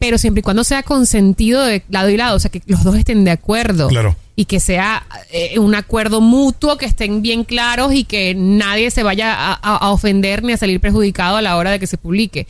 Pero 0.00 0.16
siempre 0.18 0.40
y 0.40 0.42
cuando 0.42 0.62
sea 0.62 0.84
consentido 0.84 1.64
de 1.64 1.82
lado 1.90 2.08
y 2.08 2.16
lado, 2.16 2.36
o 2.36 2.38
sea, 2.38 2.50
que 2.50 2.62
los 2.66 2.84
dos 2.84 2.94
estén 2.96 3.24
de 3.24 3.32
acuerdo. 3.32 3.88
Claro. 3.88 4.16
Y 4.36 4.44
que 4.44 4.60
sea 4.60 5.04
eh, 5.32 5.58
un 5.58 5.74
acuerdo 5.74 6.20
mutuo, 6.20 6.76
que 6.76 6.86
estén 6.86 7.22
bien 7.22 7.42
claros 7.42 7.92
y 7.92 8.04
que 8.04 8.34
nadie 8.36 8.92
se 8.92 9.02
vaya 9.02 9.34
a, 9.34 9.52
a- 9.54 9.76
a 9.76 9.90
ofender 9.90 10.44
ni 10.44 10.52
a 10.52 10.56
salir 10.56 10.78
perjudicado 10.80 11.36
a 11.36 11.42
la 11.42 11.56
hora 11.56 11.72
de 11.72 11.80
que 11.80 11.88
se 11.88 11.98
publique. 11.98 12.46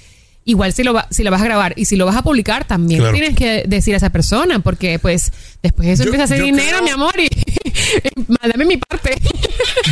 Igual 0.49 0.73
si 0.73 0.83
lo, 0.83 0.95
va- 0.95 1.07
si 1.11 1.23
lo 1.25 1.31
vas 1.31 1.43
a 1.43 1.45
grabar 1.45 1.75
y 1.77 1.85
si 1.85 1.97
lo 1.97 2.07
vas 2.07 2.17
a 2.17 2.23
publicar, 2.23 2.65
también 2.67 3.01
Claro. 3.01 3.13
tienes 3.15 3.37
que 3.37 3.65
decir 3.69 3.93
a 3.93 3.99
esa 3.99 4.09
persona, 4.09 4.61
porque 4.61 4.99
pues 4.99 5.31
después 5.63 5.87
de 5.87 5.93
eso 5.93 6.05
Yo- 6.05 6.09
empieza 6.09 6.23
a 6.23 6.25
hacer 6.25 6.43
dinero, 6.43 6.79
creo- 6.79 6.83
mi 6.85 6.89
amor, 6.91 7.15
y 7.21 7.29
dame 8.53 8.65
mi 8.65 8.79
parte. 8.79 9.15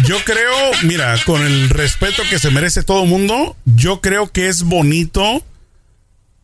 Yo 0.06 0.16
creo, 0.24 0.54
mira, 0.84 1.14
con 1.26 1.42
el 1.42 1.68
respeto 1.68 2.22
que 2.30 2.38
se 2.38 2.50
merece 2.50 2.82
todo 2.82 3.04
mundo, 3.04 3.54
yo 3.66 4.00
creo 4.00 4.32
que 4.32 4.48
es 4.48 4.62
bonito 4.62 5.42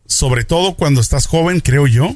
sobre 0.05 0.43
todo 0.43 0.75
cuando 0.75 1.01
estás 1.01 1.25
joven, 1.25 1.59
creo 1.59 1.87
yo, 1.87 2.15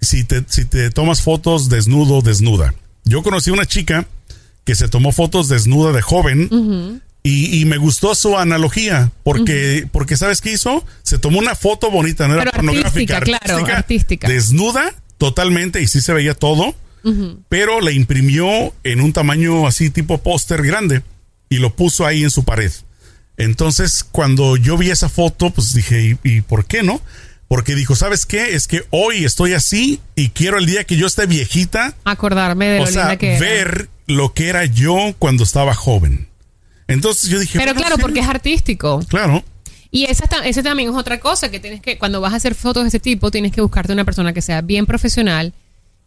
si 0.00 0.24
te, 0.24 0.42
si 0.48 0.64
te 0.64 0.90
tomas 0.90 1.22
fotos 1.22 1.68
desnudo, 1.68 2.20
desnuda. 2.20 2.74
Yo 3.04 3.22
conocí 3.22 3.50
una 3.50 3.64
chica 3.66 4.06
que 4.64 4.74
se 4.74 4.88
tomó 4.88 5.12
fotos 5.12 5.48
desnuda 5.48 5.92
de 5.92 6.02
joven 6.02 7.00
y, 7.26 7.60
y 7.60 7.64
me 7.64 7.76
gustó 7.76 8.14
su 8.14 8.38
analogía, 8.38 9.10
porque, 9.24 9.88
porque 9.90 10.16
¿sabes 10.16 10.40
qué 10.40 10.52
hizo? 10.52 10.84
Se 11.02 11.18
tomó 11.18 11.38
una 11.38 11.54
foto 11.54 11.90
bonita, 11.90 12.28
no 12.28 12.34
era 12.34 12.44
Pero 12.44 12.56
pornográfica, 12.56 13.16
artística, 13.16 13.46
claro, 13.46 13.66
artística. 13.76 14.28
desnuda 14.28 14.94
totalmente 15.18 15.82
y 15.82 15.88
sí 15.88 16.00
se 16.00 16.12
veía 16.12 16.34
todo, 16.34 16.74
pero 17.48 17.80
la 17.80 17.92
imprimió 17.92 18.74
en 18.84 19.00
un 19.00 19.12
tamaño 19.12 19.66
así 19.66 19.90
tipo 19.90 20.18
póster 20.18 20.62
grande 20.62 21.02
y 21.48 21.58
lo 21.58 21.74
puso 21.74 22.04
ahí 22.06 22.22
en 22.24 22.30
su 22.30 22.44
pared. 22.44 22.72
Entonces, 23.36 24.04
cuando 24.04 24.56
yo 24.56 24.76
vi 24.78 24.90
esa 24.90 25.08
foto, 25.08 25.50
pues 25.50 25.72
dije, 25.74 26.16
¿y, 26.24 26.36
y 26.36 26.40
por 26.40 26.64
qué 26.66 26.82
no? 26.82 27.00
Porque 27.48 27.74
dijo, 27.74 27.94
¿sabes 27.94 28.26
qué? 28.26 28.54
Es 28.54 28.66
que 28.66 28.84
hoy 28.90 29.24
estoy 29.24 29.52
así 29.52 30.00
y 30.16 30.30
quiero 30.30 30.58
el 30.58 30.66
día 30.66 30.84
que 30.84 30.96
yo 30.96 31.06
esté 31.06 31.26
viejita, 31.26 31.94
Acordarme 32.04 32.66
de 32.68 32.78
lo 32.78 32.84
o 32.84 32.86
sea, 32.86 33.02
linda 33.02 33.16
que 33.18 33.36
era. 33.36 33.40
ver 33.40 33.88
lo 34.06 34.32
que 34.32 34.48
era 34.48 34.64
yo 34.64 35.14
cuando 35.18 35.44
estaba 35.44 35.74
joven. 35.74 36.28
Entonces 36.88 37.28
yo 37.30 37.38
dije, 37.38 37.58
Pero 37.58 37.72
bueno, 37.74 37.86
claro, 37.86 38.00
porque 38.00 38.20
es 38.20 38.28
artístico. 38.28 39.00
Claro, 39.08 39.42
Y 39.90 40.04
esa, 40.04 40.24
esa 40.44 40.62
también 40.62 40.90
es 40.90 40.94
otra 40.94 41.20
cosa 41.20 41.50
que 41.50 41.60
tienes 41.60 41.80
que, 41.80 41.98
cuando 41.98 42.20
vas 42.20 42.32
a 42.32 42.36
hacer 42.36 42.54
fotos 42.54 42.84
de 42.84 42.88
ese 42.88 43.00
tipo, 43.00 43.30
tienes 43.30 43.52
que 43.52 43.60
buscarte 43.60 43.92
una 43.92 44.04
persona 44.04 44.32
que 44.32 44.42
sea 44.42 44.60
bien 44.60 44.86
profesional, 44.86 45.52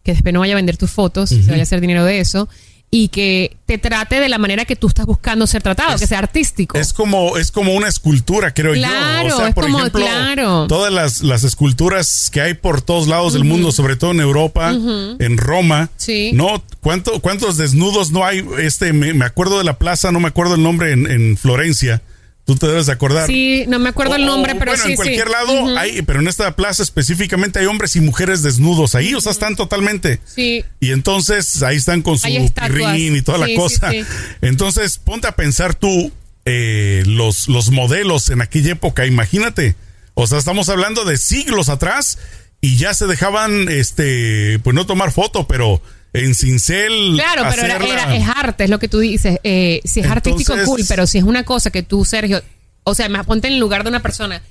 que 0.02 0.12
después 0.12 0.32
no 0.32 0.40
vaya 0.40 0.54
a 0.54 0.56
vender 0.56 0.76
tus 0.76 0.90
fotos, 0.90 1.30
se 1.30 1.42
vaya 1.42 1.60
a 1.60 1.62
hacer 1.62 1.80
dinero 1.80 2.04
de 2.04 2.20
eso, 2.20 2.48
y 2.92 3.06
que 3.08 3.56
te 3.66 3.78
trate 3.78 4.18
de 4.18 4.28
la 4.28 4.38
manera 4.38 4.64
que 4.64 4.74
tú 4.74 4.88
estás 4.88 5.06
buscando 5.06 5.46
ser 5.46 5.62
tratado, 5.62 5.94
Es- 5.94 6.00
que 6.00 6.06
sea 6.08 6.18
artístico. 6.18 6.76
es 6.76 6.92
como, 6.92 7.36
es 7.36 7.52
como 7.52 7.72
una 7.74 7.86
escultura, 7.86 8.52
creo 8.52 8.72
Claro, 8.72 9.28
yo. 9.28 9.34
O 9.34 9.38
sea, 9.38 9.48
es 9.48 9.54
por 9.54 9.64
como- 9.64 9.78
ejemplo, 9.78 10.00
claro. 10.00 10.66
todas 10.66 10.92
las, 10.92 11.22
las 11.22 11.44
esculturas 11.44 12.30
que 12.32 12.40
hay 12.40 12.54
por 12.54 12.82
todos 12.82 13.06
lados 13.06 13.32
del 13.34 13.44
mundo, 13.44 13.70
sobre 13.70 13.94
todo 13.94 14.10
en 14.10 14.18
Europa, 14.20 14.70
en 14.72 15.38
Roma. 15.38 15.88
Sí. 15.96 16.32
¿No? 16.34 16.64
¿Cuánto, 16.80 17.20
¿Cuántos 17.20 17.56
desnudos 17.56 18.10
no 18.10 18.24
hay? 18.26 18.44
Este, 18.58 18.92
me, 18.92 19.14
me 19.14 19.24
acuerdo 19.24 19.58
de 19.58 19.64
la 19.64 19.78
plaza, 19.78 20.10
no 20.10 20.18
me 20.18 20.26
acuerdo 20.28 20.56
el 20.56 20.62
nombre 20.64 20.92
en, 20.92 21.08
en 21.08 21.36
Florencia. 21.36 22.02
Tú 22.50 22.56
te 22.56 22.66
debes 22.66 22.86
de 22.86 22.92
acordar. 22.92 23.28
sí, 23.28 23.64
no 23.68 23.78
me 23.78 23.90
acuerdo 23.90 24.16
el 24.16 24.26
nombre, 24.26 24.56
pero 24.56 24.72
bueno, 24.72 24.82
sí, 24.82 24.90
en 24.90 24.96
cualquier 24.96 25.28
sí. 25.28 25.32
lado 25.32 25.78
hay, 25.78 26.02
pero 26.02 26.18
en 26.18 26.26
esta 26.26 26.56
plaza 26.56 26.82
específicamente 26.82 27.60
hay 27.60 27.66
hombres 27.66 27.94
y 27.94 28.00
mujeres 28.00 28.42
desnudos 28.42 28.96
ahí, 28.96 29.14
o 29.14 29.20
sea, 29.20 29.30
están 29.30 29.54
totalmente. 29.54 30.18
Sí. 30.24 30.64
Y 30.80 30.90
entonces 30.90 31.62
ahí 31.62 31.76
están 31.76 32.02
con 32.02 32.18
su 32.18 32.26
pirrín 32.26 33.14
y 33.14 33.22
toda 33.22 33.46
Sí, 33.46 33.52
la 33.54 33.56
cosa. 33.60 33.90
sí. 33.92 34.04
Entonces, 34.40 34.98
ponte 34.98 35.28
a 35.28 35.36
pensar 35.36 35.76
tú 35.76 36.10
eh, 36.44 37.04
los, 37.06 37.46
los 37.48 37.70
modelos 37.70 38.30
en 38.30 38.42
aquella 38.42 38.72
época, 38.72 39.06
imagínate. 39.06 39.76
O 40.14 40.26
sea, 40.26 40.38
estamos 40.38 40.68
hablando 40.70 41.04
de 41.04 41.18
siglos 41.18 41.68
atrás 41.68 42.18
y 42.60 42.78
ya 42.78 42.94
se 42.94 43.06
dejaban, 43.06 43.68
este, 43.68 44.58
pues 44.64 44.74
no 44.74 44.86
tomar 44.86 45.12
foto, 45.12 45.46
pero 45.46 45.80
en 46.12 46.34
cincel. 46.34 47.12
Claro, 47.14 47.44
pero 47.50 47.62
era, 47.62 48.14
es 48.16 48.24
arte, 48.28 48.64
es 48.64 48.70
lo 48.70 48.78
que 48.78 48.88
tú 48.88 48.98
dices. 48.98 49.38
Eh, 49.44 49.80
si 49.84 50.00
es 50.00 50.06
artístico, 50.06 50.54
cool, 50.64 50.82
pero 50.88 51.06
si 51.06 51.18
es 51.18 51.24
una 51.24 51.44
cosa 51.44 51.70
que 51.70 51.82
tú, 51.82 52.04
Sergio, 52.04 52.42
o 52.84 52.94
sea, 52.94 53.08
más 53.08 53.26
ponte 53.26 53.48
en 53.48 53.54
el 53.54 53.60
lugar 53.60 53.82
de 53.84 53.90
una 53.90 54.00
persona, 54.02 54.42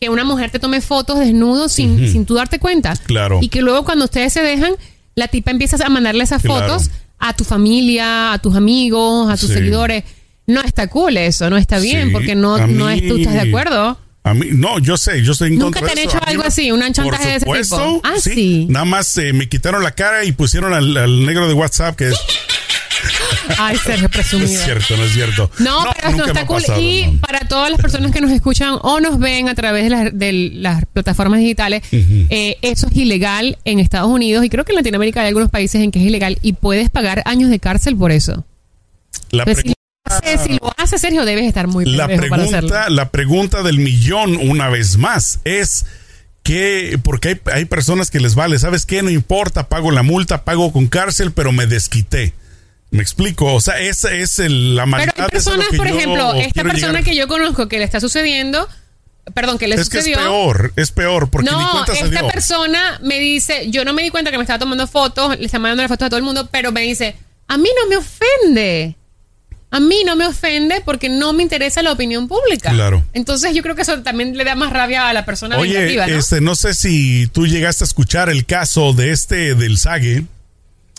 que 0.00 0.08
una 0.10 0.24
mujer 0.24 0.50
te 0.50 0.58
tome 0.58 0.80
fotos 0.80 1.18
desnudos 1.18 1.72
sin, 1.72 2.10
sin 2.10 2.24
tú 2.24 2.34
darte 2.34 2.58
cuenta. 2.58 2.94
Claro. 3.06 3.40
Y 3.42 3.48
que 3.48 3.62
luego 3.62 3.84
cuando 3.84 4.04
ustedes 4.04 4.32
se 4.32 4.42
dejan, 4.42 4.74
la 5.16 5.26
tipa 5.28 5.50
empieza 5.50 5.76
a 5.84 5.88
mandarle 5.88 6.22
esas 6.22 6.42
Claro. 6.42 6.68
fotos 6.68 6.90
a 7.18 7.34
tu 7.34 7.42
familia, 7.42 8.32
a 8.32 8.38
tus 8.38 8.54
amigos, 8.54 9.28
a 9.28 9.36
tus 9.36 9.48
Sí. 9.48 9.54
seguidores. 9.54 10.04
No 10.46 10.62
está 10.62 10.86
cool 10.86 11.16
eso, 11.16 11.50
no 11.50 11.56
está 11.56 11.78
bien, 11.80 12.06
Sí, 12.08 12.12
porque 12.12 12.34
no, 12.36 12.64
no 12.68 12.88
es, 12.88 13.06
tú 13.08 13.16
estás 13.16 13.34
de 13.34 13.40
acuerdo. 13.40 13.98
A 14.30 14.34
mí, 14.34 14.46
no, 14.52 14.78
yo 14.78 14.96
sé, 14.96 15.22
yo 15.22 15.32
estoy 15.32 15.48
en 15.48 15.58
¿Nunca 15.58 15.80
contra 15.80 15.94
te 15.94 16.00
han 16.00 16.08
eso. 16.08 16.16
hecho 16.16 16.26
mí 16.26 16.30
algo 16.32 16.42
así, 16.44 16.70
un 16.72 16.80
chantaje 16.92 17.28
de 17.28 17.36
ese 17.36 17.46
tipo? 17.46 17.54
supuesto, 17.56 18.00
Ah, 18.04 18.14
sí. 18.20 18.66
Nada 18.68 18.84
más 18.84 19.16
eh, 19.18 19.32
me 19.32 19.48
quitaron 19.48 19.82
la 19.82 19.92
cara 19.92 20.24
y 20.24 20.32
pusieron 20.32 20.72
al, 20.74 20.96
al 20.96 21.24
negro 21.26 21.48
de 21.48 21.54
WhatsApp, 21.54 21.96
que 21.96 22.08
es, 22.08 22.16
Ay, 23.58 23.76
Sergio, 23.76 24.02
no 24.02 24.08
presumido. 24.10 24.50
es 24.50 24.64
cierto, 24.64 24.96
no 24.96 25.04
es 25.04 25.12
cierto. 25.12 25.50
No, 25.60 25.84
pero 25.94 26.16
no 26.16 26.26
está 26.26 26.46
cool. 26.46 26.60
pasado, 26.60 26.80
y 26.80 27.06
no. 27.06 27.20
para 27.20 27.40
todas 27.40 27.70
las 27.70 27.80
personas 27.80 28.10
que 28.12 28.20
nos 28.20 28.30
escuchan 28.30 28.74
o 28.82 29.00
nos 29.00 29.18
ven 29.18 29.48
a 29.48 29.54
través 29.54 29.84
de, 29.84 29.90
las- 29.90 30.18
de 30.18 30.32
las 30.54 30.84
plataformas 30.86 31.40
digitales, 31.40 31.82
eh, 31.92 32.56
eso 32.62 32.88
es 32.88 32.96
ilegal 32.96 33.58
en 33.64 33.78
Estados 33.80 34.10
Unidos 34.10 34.44
y 34.44 34.50
creo 34.50 34.64
que 34.64 34.72
en 34.72 34.76
Latinoamérica 34.76 35.20
hay 35.22 35.28
algunos 35.28 35.50
países 35.50 35.80
en 35.82 35.90
que 35.90 35.98
es 36.00 36.04
ilegal 36.06 36.38
y 36.42 36.54
puedes 36.54 36.90
pagar 36.90 37.22
años 37.24 37.50
de 37.50 37.58
cárcel 37.60 37.96
por 37.96 38.10
eso. 38.12 38.44
La, 39.30 39.44
hace, 40.08 40.38
si 40.38 40.58
lo 40.60 40.72
hace, 40.76 40.98
Sergio, 40.98 41.24
debes 41.24 41.44
estar 41.46 41.66
muy 41.68 41.84
la 41.84 42.06
pendejo 42.08 42.30
para 42.30 42.42
hacerlo. 42.44 42.68
pregunta, 42.70 42.90
la 42.90 43.10
pregunta 43.10 43.62
del 43.62 43.78
millón, 43.78 44.36
una 44.36 44.68
vez 44.68 44.96
más, 44.96 45.40
es 45.44 45.86
que, 46.42 46.98
porque 47.02 47.28
hay, 47.28 47.40
hay 47.52 47.64
personas 47.66 48.10
que 48.10 48.20
les 48.20 48.34
vale, 48.34 48.58
¿sabes 48.58 48.86
qué? 48.86 49.02
No 49.02 49.10
importa, 49.10 49.68
pago 49.68 49.90
la 49.90 50.02
multa, 50.02 50.44
pago 50.44 50.72
con 50.72 50.86
cárcel, 50.88 51.32
pero 51.32 51.52
me 51.52 51.66
desquité. 51.66 52.32
Me 52.90 53.02
explico, 53.02 53.52
o 53.52 53.60
sea, 53.60 53.78
esa 53.80 54.14
es 54.14 54.38
el- 54.38 54.74
la 54.74 54.84
Pero 54.84 54.90
maldad. 54.90 55.14
hay 55.16 55.24
es 55.32 55.44
lo 55.46 55.52
personas, 55.52 55.68
por 55.76 55.86
ejemplo, 55.86 56.34
esta 56.34 56.62
persona 56.62 56.88
llegar. 57.00 57.04
que 57.04 57.14
yo 57.16 57.28
conozco 57.28 57.68
que 57.68 57.78
le 57.78 57.84
está 57.84 58.00
sucediendo, 58.00 58.66
perdón, 59.34 59.58
que 59.58 59.68
le 59.68 59.74
Es 59.74 59.90
que 59.90 59.98
es 59.98 60.04
sucedió. 60.04 60.18
peor, 60.26 60.72
es 60.74 60.90
peor, 60.90 61.28
porque 61.28 61.50
ni 61.50 61.56
No, 61.56 61.70
cuenta 61.70 61.92
se 61.94 62.04
esta 62.06 62.20
dio. 62.22 62.28
persona 62.30 62.98
me 63.02 63.18
dice, 63.18 63.70
yo 63.70 63.84
no 63.84 63.92
me 63.92 64.02
di 64.02 64.08
cuenta 64.08 64.30
que 64.30 64.38
me 64.38 64.44
estaba 64.44 64.58
tomando 64.58 64.86
fotos, 64.86 65.38
le 65.38 65.44
está 65.44 65.58
mandando 65.58 65.82
las 65.82 65.90
fotos 65.90 66.06
a 66.06 66.08
todo 66.08 66.16
el 66.16 66.24
mundo, 66.24 66.48
pero 66.50 66.72
me 66.72 66.80
dice, 66.80 67.14
a 67.46 67.58
mí 67.58 67.68
no 67.78 67.90
me 67.90 67.96
ofende. 67.98 68.96
A 69.70 69.80
mí 69.80 70.02
no 70.06 70.16
me 70.16 70.26
ofende 70.26 70.82
porque 70.84 71.08
no 71.08 71.32
me 71.32 71.42
interesa 71.42 71.82
la 71.82 71.92
opinión 71.92 72.26
pública. 72.26 72.70
Claro. 72.70 73.04
Entonces 73.12 73.54
yo 73.54 73.62
creo 73.62 73.74
que 73.74 73.82
eso 73.82 74.02
también 74.02 74.36
le 74.36 74.44
da 74.44 74.54
más 74.54 74.72
rabia 74.72 75.08
a 75.08 75.12
la 75.12 75.24
persona 75.26 75.58
Oye, 75.58 75.94
¿no? 75.94 76.04
este, 76.04 76.40
no 76.40 76.54
sé 76.54 76.72
si 76.72 77.26
tú 77.28 77.46
llegaste 77.46 77.84
a 77.84 77.86
escuchar 77.86 78.30
el 78.30 78.46
caso 78.46 78.94
de 78.94 79.12
este 79.12 79.54
del 79.54 79.76
Sage, 79.76 80.24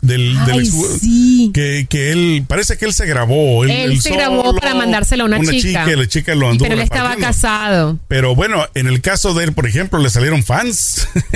del, 0.01 0.33
del 0.45 0.55
Ay, 0.55 0.59
ex- 0.67 0.99
sí. 1.01 1.51
que, 1.53 1.85
que 1.89 2.11
él 2.11 2.43
parece 2.47 2.77
que 2.77 2.85
él 2.85 2.93
se 2.93 3.05
grabó. 3.05 3.65
Él 3.65 4.01
se 4.01 4.11
grabó 4.11 4.55
para 4.55 4.73
mandársela 4.75 5.23
a 5.23 5.25
una 5.27 5.39
chica. 5.41 5.85
y 5.91 5.95
la 5.95 6.07
chica 6.07 6.35
lo 6.35 6.49
anduvo 6.49 6.67
pero 6.69 6.75
él 6.75 6.81
estaba 6.81 7.15
casado. 7.17 7.97
Pero 8.07 8.35
bueno, 8.35 8.65
en 8.75 8.87
el 8.87 9.01
caso 9.01 9.33
de 9.33 9.43
él, 9.45 9.53
por 9.53 9.67
ejemplo, 9.67 9.99
le 9.99 10.09
salieron 10.09 10.43
fans. 10.43 11.07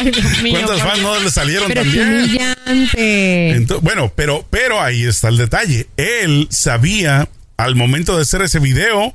Ay, 0.00 0.42
mío, 0.42 0.52
¿Cuántos 0.52 0.80
por 0.80 0.88
fans 0.90 1.02
no 1.02 1.20
le 1.20 1.30
salieron 1.30 1.68
Pero 1.68 1.82
también? 1.82 2.08
humillante. 2.24 3.56
Ento- 3.56 3.80
bueno, 3.80 4.12
pero, 4.14 4.46
pero 4.50 4.80
ahí 4.80 5.04
está 5.04 5.28
el 5.28 5.36
detalle. 5.36 5.86
Él 5.96 6.48
sabía 6.50 7.28
al 7.56 7.74
momento 7.74 8.16
de 8.16 8.22
hacer 8.22 8.42
ese 8.42 8.58
video 8.58 9.14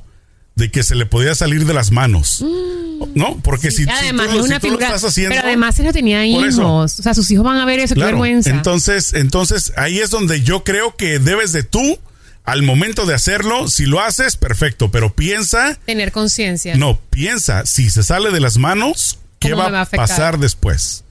de 0.54 0.70
que 0.70 0.82
se 0.82 0.94
le 0.94 1.06
podía 1.06 1.34
salir 1.34 1.66
de 1.66 1.74
las 1.74 1.90
manos. 1.90 2.44
¿No? 3.14 3.36
Porque 3.42 3.70
si, 3.72 3.84
tú, 3.84 3.90
lo- 3.92 4.44
si 4.44 4.68
estás 4.68 5.02
haciendo. 5.04 5.34
pero 5.34 5.48
además 5.48 5.76
él 5.80 5.86
no 5.86 5.92
tenía 5.92 6.24
hijos. 6.24 6.56
O 6.58 6.86
sea, 6.88 7.14
sus 7.14 7.28
hijos 7.32 7.44
van 7.44 7.58
a 7.58 7.64
ver 7.64 7.80
eso, 7.80 7.94
qué 7.94 8.00
Claro. 8.00 8.12
vergüenza. 8.12 8.50
Entonces, 8.50 9.12
entonces 9.14 9.72
ahí 9.76 9.98
es 9.98 10.10
donde 10.10 10.42
yo 10.42 10.62
creo 10.62 10.94
que 10.94 11.18
debes 11.18 11.50
de 11.52 11.64
tú, 11.64 11.98
al 12.44 12.62
momento 12.62 13.04
de 13.04 13.14
hacerlo, 13.14 13.66
si 13.68 13.86
lo 13.86 14.00
haces, 14.00 14.36
perfecto, 14.36 14.90
pero 14.92 15.14
piensa, 15.14 15.78
Tener 15.84 16.12
conciencia. 16.12 16.76
no, 16.76 17.00
piensa, 17.10 17.66
si 17.66 17.90
se 17.90 18.02
sale 18.04 18.30
de 18.30 18.38
las 18.40 18.56
manos, 18.58 19.18
¿qué 19.40 19.50
¿Cómo 19.50 19.68
va, 19.70 19.80
a 19.82 19.86
pasar 19.86 20.38
después? 20.38 21.01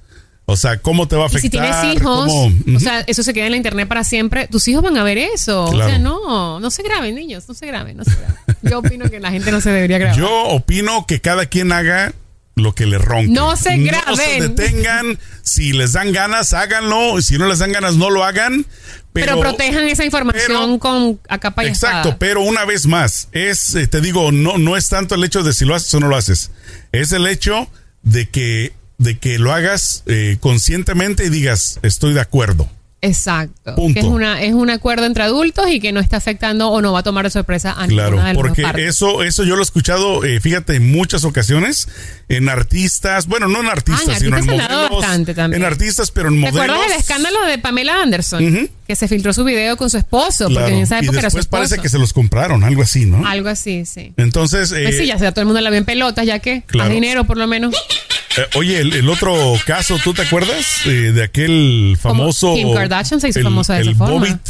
O 0.52 0.58
sea, 0.58 0.78
¿cómo 0.78 1.08
te 1.08 1.16
va 1.16 1.24
a 1.24 1.26
Y 1.26 1.36
afectar? 1.36 1.42
si 1.42 1.50
tienes 1.50 1.96
hijos, 1.96 2.30
o 2.76 2.80
sea, 2.80 3.02
eso 3.02 3.24
se 3.24 3.34
queda 3.34 3.46
en 3.46 3.52
la 3.52 3.58
internet 3.58 3.88
para 3.88 4.04
siempre, 4.04 4.48
tus 4.48 4.68
hijos 4.68 4.84
van 4.84 4.98
a 4.98 5.04
ver 5.04 5.18
eso. 5.18 5.66
O 5.66 5.78
sea, 5.78 5.98
no, 5.98 6.60
no 6.60 6.72
se 6.72 6.84
graben, 6.84 7.16
niños, 7.16 7.46
no 7.48 7.54
se 7.54 7.66
graben, 7.68 7.98
no 7.98 8.04
se 8.04 8.12
graben. 8.12 8.36
Yo 8.62 8.80
opino 8.80 9.10
que 9.10 9.20
la 9.20 9.32
gente 9.32 9.52
no 9.52 9.62
se 9.62 9.72
debería 9.72 9.98
grabar. 9.98 10.18
Yo 10.20 10.30
opino 10.50 11.06
que 11.08 11.20
cada 11.22 11.46
quien 11.48 11.72
haga 11.72 12.14
lo 12.56 12.76
que 12.76 12.86
le 12.86 12.98
ronque. 12.98 13.30
No 13.32 13.56
se 13.56 13.78
No 13.78 13.86
se 14.16 14.38
graben. 14.38 14.56
detengan. 14.56 15.20
Si 15.42 15.72
les 15.74 15.94
dan 15.94 16.12
ganas, 16.12 16.54
háganlo. 16.54 17.20
Si 17.22 17.38
no 17.38 17.48
les 17.48 17.60
dan 17.60 17.72
ganas, 17.72 17.96
no 17.96 18.10
lo 18.10 18.24
hagan. 18.24 18.66
pero, 19.14 19.38
Pero, 19.38 19.40
protejan 19.40 19.88
esa 19.88 20.06
información 20.06 20.46
pero- 20.48 20.80
con 20.80 21.20
a 21.28 21.38
capa 21.40 21.64
y 21.64 21.68
Exacto, 21.68 21.98
espada. 22.10 22.18
pero 22.20 22.42
una 22.42 22.66
vez 22.66 22.86
más, 22.88 23.30
es, 23.32 23.74
eh, 23.76 23.88
te 23.88 24.00
digo, 24.00 24.32
no, 24.32 24.58
no 24.58 24.78
es 24.78 24.88
tanto 24.90 25.16
el 25.16 25.24
hecho 25.24 25.44
de 25.44 25.54
si 25.54 25.66
lo 25.66 25.76
haces 25.76 25.94
o 25.96 26.00
no 26.00 26.08
lo 26.08 26.16
haces. 26.16 26.52
Es 26.92 27.12
el 27.14 27.26
hecho 27.28 27.68
de 28.04 28.30
que, 28.30 28.74
de 29.02 29.18
que 29.18 29.40
lo 29.40 29.52
hagas 29.54 30.04
eh, 30.06 30.38
conscientemente 30.40 31.26
y 31.26 31.30
digas, 31.30 31.80
estoy 31.82 32.14
de 32.14 32.22
acuerdo. 32.22 32.70
Exacto. 33.04 33.74
Punto. 33.74 33.96
Que 33.96 34.00
es 34.02 34.06
una 34.06 34.44
es 34.44 34.54
un 34.54 34.70
acuerdo 34.70 35.08
entre 35.08 35.24
adultos 35.24 35.66
y 35.72 35.80
que 35.80 35.92
no 35.92 36.00
está 36.00 36.18
afectando 36.18 36.70
o 36.70 36.84
no 36.84 36.94
va 36.94 37.00
a 37.00 37.04
tomar 37.04 37.26
de 37.26 37.32
sorpresa 37.32 37.72
a 37.76 37.88
Claro, 37.88 38.12
ninguna 38.12 38.30
de 38.30 38.36
porque 38.36 38.62
partes. 38.62 38.90
eso, 38.90 39.24
eso 39.24 39.44
yo 39.44 39.56
lo 39.56 39.62
he 39.62 39.64
escuchado, 39.64 40.24
eh, 40.24 40.40
fíjate, 40.40 40.76
en 40.76 40.92
muchas 40.92 41.24
ocasiones, 41.24 41.88
en 42.30 42.48
artistas, 42.48 43.26
bueno, 43.26 43.48
no 43.48 43.60
en 43.62 43.70
artistas, 43.70 44.08
Ah, 44.08 44.14
en 44.14 44.20
sino 44.20 44.38
en 44.38 44.44
artistas 44.44 44.70
modelos. 44.72 45.02
bastante 45.02 45.34
también. 45.34 45.64
En 45.64 45.68
artistas, 45.68 46.12
pero 46.12 46.28
en 46.30 46.36
¿Te 46.36 46.40
modelos. 46.42 46.62
acuerdas 46.62 46.90
del 46.92 47.00
escándalo 47.00 47.44
de 47.48 47.58
Pamela 47.58 48.04
Anderson? 48.04 48.70
Que 48.88 48.96
se 48.96 49.08
filtró 49.08 49.34
su 49.34 49.44
video 49.46 49.78
con 49.78 49.90
su 49.90 49.98
esposo, 49.98 50.46
Claro, 50.48 50.66
porque 50.68 50.78
en 50.78 50.84
esa 50.84 50.98
y 51.02 51.06
época 51.06 51.20
era 51.22 51.30
su 51.32 51.40
esposo. 51.40 51.50
parece 51.64 51.80
que 51.80 51.90
se 51.90 51.98
los 51.98 52.14
compraron, 52.14 52.64
algo 52.64 52.84
así, 52.84 53.06
¿no? 53.08 53.26
Algo 53.26 53.50
así, 53.50 53.84
sí. 53.88 54.14
Entonces, 54.18 54.72
eh, 54.74 54.84
Pues 54.84 54.98
sí, 54.98 55.08
ya 55.08 55.18
sea, 55.18 55.32
todo 55.32 55.42
el 55.42 55.48
mundo 55.48 55.60
la 55.62 55.72
ve 55.72 55.78
en 55.78 55.86
pelotas, 55.86 56.24
ya 56.28 56.38
que 56.38 56.62
Claro. 56.68 56.90
más 56.90 56.94
dinero 56.94 57.24
por 57.26 57.38
lo 57.38 57.48
menos. 57.48 57.74
Eh, 58.38 58.46
oye, 58.56 58.80
el, 58.80 58.94
el 58.94 59.10
otro 59.10 59.54
caso, 59.66 59.98
¿tú 60.04 60.14
te 60.14 60.22
acuerdas 60.24 60.66
eh, 60.86 60.90
de 61.14 61.24
aquel 61.24 61.98
famoso 62.00 62.54
Kim 62.56 62.74
Kardashian 62.74 63.20
se 63.22 63.30
hizo 63.30 63.40
el- 63.40 63.46
famosa 63.46 63.76
de 63.76 63.82
el 63.82 63.90
esa 63.90 63.98
forma. 63.98 64.14
Bobbitt, 64.20 64.42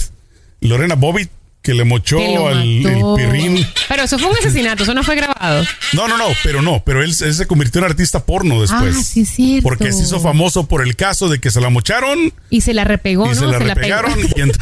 Lorena 0.61 0.95
Bobbitt, 0.95 1.29
que 1.61 1.75
le 1.75 1.83
mochó 1.83 2.17
Que 2.17 2.37
al 2.37 2.61
el 2.63 3.03
pirrín. 3.15 3.67
Pero 3.87 4.01
eso 4.03 4.17
fue 4.17 4.29
un 4.31 4.37
asesinato, 4.37 4.81
eso 4.81 4.95
no 4.95 5.03
fue 5.03 5.15
grabado. 5.15 5.63
No, 5.93 6.07
no, 6.07 6.17
no, 6.17 6.25
pero 6.43 6.61
no, 6.63 6.81
pero 6.83 7.03
él, 7.03 7.13
él 7.21 7.33
se 7.35 7.45
convirtió 7.45 7.79
en 7.79 7.85
artista 7.85 8.25
porno 8.25 8.59
después. 8.61 8.95
ah, 8.97 9.03
sí, 9.03 9.25
cierto. 9.25 9.63
Porque 9.63 9.91
se 9.91 10.01
hizo 10.03 10.19
famoso 10.19 10.67
por 10.67 10.81
el 10.81 10.95
caso 10.95 11.29
de 11.29 11.39
que 11.39 11.51
se 11.51 11.61
la 11.61 11.69
mocharon 11.69 12.33
Y 12.49 12.61
se 12.61 12.73
la 12.73 12.83
repegó, 12.83 13.27
y 13.27 13.29
¿no? 13.29 13.35
se 13.35 13.45
la 13.45 13.59
repegaron 13.59 14.19
y 14.19 14.23
ent- 14.39 14.57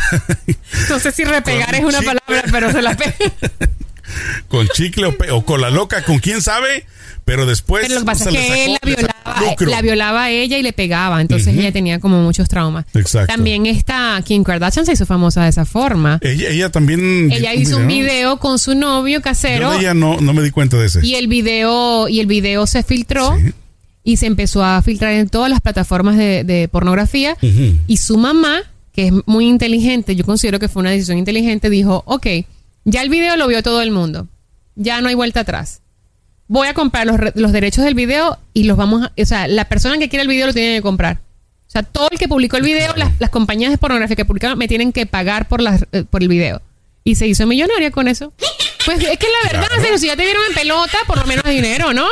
No 0.89 0.99
sé 0.99 1.11
si 1.13 1.23
repegar 1.23 1.73
es 1.75 1.85
una 1.85 1.99
palabra, 2.01 2.43
pero 2.51 2.71
se 2.71 2.81
la 2.81 2.93
pegó. 2.97 3.13
Con 4.47 4.67
chicle 4.69 5.05
o, 5.07 5.15
o 5.35 5.45
con 5.45 5.61
la 5.61 5.69
loca, 5.69 6.03
con 6.03 6.19
quién 6.19 6.41
sabe, 6.41 6.85
pero 7.25 7.45
después 7.45 7.83
Pero 7.83 7.95
lo 7.95 8.01
que 8.01 8.05
pasa 8.05 8.23
se 8.25 8.29
es 8.29 8.33
le 8.35 8.47
que 8.47 8.65
él 8.65 8.71
la 8.73 8.79
violaba, 8.87 9.55
la 9.59 9.81
violaba 9.81 10.23
a 10.23 10.29
ella 10.31 10.57
y 10.57 10.63
le 10.63 10.73
pegaba. 10.73 11.21
Entonces 11.21 11.55
ella 11.55 11.71
tenía 11.71 11.99
como 11.99 12.21
muchos 12.21 12.47
traumas. 12.49 12.85
Exacto. 12.95 13.33
También 13.33 13.65
esta 13.67 14.19
Kim 14.25 14.43
Kardashian 14.43 14.85
se 14.85 14.93
hizo 14.93 15.05
famosa 15.05 15.43
de 15.43 15.49
esa 15.49 15.65
forma. 15.65 16.17
Ella, 16.21 16.49
ella 16.49 16.69
también 16.71 17.31
Ella 17.31 17.53
hizo 17.53 17.77
un 17.77 17.87
video 17.87 18.37
con 18.37 18.57
su 18.59 18.73
novio 18.75 19.21
casero 19.21 19.73
Yo 19.73 19.79
ella 19.79 19.93
no, 19.93 20.19
no 20.21 20.33
me 20.33 20.41
di 20.41 20.49
cuenta 20.51 20.77
de 20.77 20.87
ese. 20.87 21.05
y 21.05 21.15
el 21.15 21.27
video 21.27 22.07
y 22.07 22.19
el 22.19 22.25
video 22.27 22.65
se 22.67 22.81
filtró 22.83 23.37
Sí. 23.37 23.53
y 24.03 24.17
se 24.17 24.25
empezó 24.25 24.63
a 24.63 24.81
filtrar 24.81 25.13
en 25.13 25.29
todas 25.29 25.51
las 25.51 25.61
plataformas 25.61 26.17
de, 26.17 26.43
de 26.43 26.67
pornografía 26.67 27.37
y 27.41 27.97
su 27.97 28.17
mamá 28.17 28.61
que 28.93 29.07
es 29.07 29.13
muy 29.27 29.45
inteligente 29.47 30.15
yo 30.15 30.25
considero 30.25 30.57
que 30.57 30.67
fue 30.67 30.79
una 30.79 30.89
decisión 30.91 31.17
inteligente 31.19 31.69
dijo 31.69 32.01
ok 32.07 32.25
ya 32.85 33.01
el 33.01 33.09
video 33.09 33.35
lo 33.37 33.47
vio 33.47 33.61
todo 33.63 33.81
el 33.81 33.91
mundo 33.91 34.27
ya 34.75 35.01
no 35.01 35.09
hay 35.09 35.15
vuelta 35.15 35.41
atrás 35.41 35.81
voy 36.47 36.67
a 36.67 36.73
comprar 36.73 37.05
los, 37.05 37.17
los 37.35 37.51
derechos 37.51 37.83
del 37.83 37.93
video 37.93 38.37
y 38.53 38.63
los 38.63 38.77
vamos 38.77 39.03
a, 39.03 39.11
o 39.21 39.25
sea 39.25 39.47
la 39.47 39.65
persona 39.65 39.97
que 39.97 40.09
quiera 40.09 40.23
el 40.23 40.27
video 40.29 40.47
lo 40.47 40.53
tiene 40.53 40.75
que 40.77 40.81
comprar 40.81 41.17
o 41.67 41.71
sea 41.71 41.83
todo 41.83 42.07
el 42.11 42.17
que 42.17 42.27
publicó 42.27 42.57
el 42.57 42.63
video 42.63 42.95
las, 42.95 43.11
las 43.19 43.29
compañías 43.29 43.71
de 43.71 43.77
pornografía 43.77 44.15
que 44.15 44.25
publicaron 44.25 44.57
me 44.57 44.67
tienen 44.67 44.91
que 44.91 45.05
pagar 45.05 45.47
por 45.47 45.61
las 45.61 45.85
eh, 45.91 46.03
por 46.09 46.21
el 46.23 46.27
video 46.29 46.61
y 47.03 47.15
se 47.15 47.27
hizo 47.27 47.45
millonaria 47.45 47.91
con 47.91 48.07
eso 48.07 48.33
pues 48.85 48.99
es 49.03 49.17
que 49.19 49.27
la 49.43 49.51
verdad 49.51 49.67
Claro. 49.79 49.97
si 49.97 50.07
ya 50.07 50.15
te 50.15 50.23
dieron 50.23 50.41
en 50.49 50.55
pelota 50.55 50.97
por 51.05 51.17
lo 51.17 51.25
menos 51.25 51.45
haz 51.45 51.51
dinero 51.51 51.93
¿no? 51.93 52.07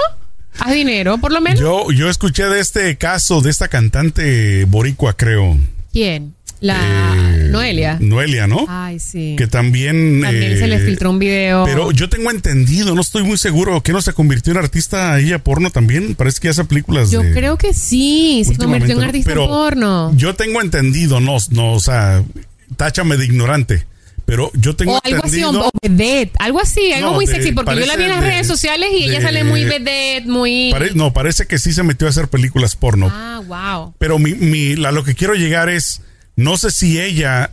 haz 0.59 0.73
dinero 0.73 1.17
por 1.17 1.31
lo 1.31 1.41
menos 1.41 1.59
Yo, 1.59 1.91
yo 1.91 2.09
escuché 2.09 2.43
de 2.45 2.59
este 2.59 2.97
caso 2.97 3.41
de 3.41 3.49
esta 3.49 3.67
cantante 3.69 4.65
boricua, 4.65 5.13
creo. 5.15 5.57
¿quién? 5.91 6.35
La 6.59 7.13
Eh, 7.15 7.47
Noelia 7.51 7.97
Noelia, 7.99 8.47
¿no? 8.47 8.65
Ay, 8.67 8.99
sí. 8.99 9.35
que 9.37 9.47
también... 9.47 10.21
También 10.21 10.51
eh, 10.53 10.57
se 10.57 10.67
le 10.67 10.79
filtró 10.79 11.09
un 11.11 11.19
video. 11.19 11.65
Pero 11.65 11.91
yo 11.91 12.09
tengo 12.09 12.31
entendido, 12.31 12.93
no 12.95 13.01
estoy 13.01 13.23
muy 13.23 13.37
seguro, 13.37 13.81
que 13.81 13.93
no 13.93 14.01
se 14.01 14.13
convirtió 14.13 14.51
en 14.53 14.59
artista 14.59 15.19
ella 15.19 15.39
porno 15.39 15.69
también. 15.71 16.15
Parece 16.15 16.39
que 16.39 16.49
hace 16.49 16.63
películas 16.65 17.11
Yo 17.11 17.21
de- 17.21 17.33
creo 17.33 17.57
que 17.57 17.73
sí, 17.73 18.43
se 18.45 18.55
convirtió 18.57 18.97
en 18.97 19.03
artista 19.03 19.33
porno. 19.35 20.13
Yo 20.15 20.35
tengo 20.35 20.61
entendido, 20.61 21.19
no, 21.19 21.37
no, 21.51 21.73
o 21.73 21.79
sea, 21.79 22.23
táchame 22.75 23.17
de 23.17 23.25
ignorante, 23.25 23.85
pero 24.25 24.51
yo 24.55 24.75
tengo 24.75 24.93
O 24.97 25.01
algo 25.03 25.23
así, 25.23 25.39
entendido... 25.39 25.61
o 25.61 25.67
o 25.67 25.71
vedette, 25.81 26.33
algo 26.39 26.59
así, 26.59 26.91
algo 26.91 27.09
No, 27.09 27.13
muy 27.15 27.25
de- 27.25 27.33
sexy, 27.33 27.51
porque 27.53 27.75
yo 27.79 27.85
la 27.85 27.95
vi 27.95 28.03
en 28.03 28.09
las 28.09 28.19
redes 28.21 28.47
de- 28.47 28.53
sociales 28.53 28.89
y 28.93 29.05
ella 29.05 29.21
sale 29.21 29.43
muy 29.45 29.63
vedette, 29.63 30.25
muy... 30.27 30.69
pare- 30.71 30.91
no, 30.95 31.13
parece 31.13 31.45
que 31.45 31.57
sí 31.59 31.71
se 31.71 31.83
metió 31.83 32.07
a 32.07 32.09
hacer 32.09 32.27
películas 32.27 32.75
porno. 32.75 33.09
Ah, 33.11 33.41
wow. 33.47 33.93
Pero 33.99 34.19
mi, 34.19 34.33
mi, 34.33 34.73
a 34.85 34.91
lo 34.91 35.03
que 35.05 35.15
quiero 35.15 35.33
llegar 35.35 35.69
es, 35.69 36.01
no 36.37 36.55
sé 36.55 36.71
si 36.71 37.01
ella 37.01 37.51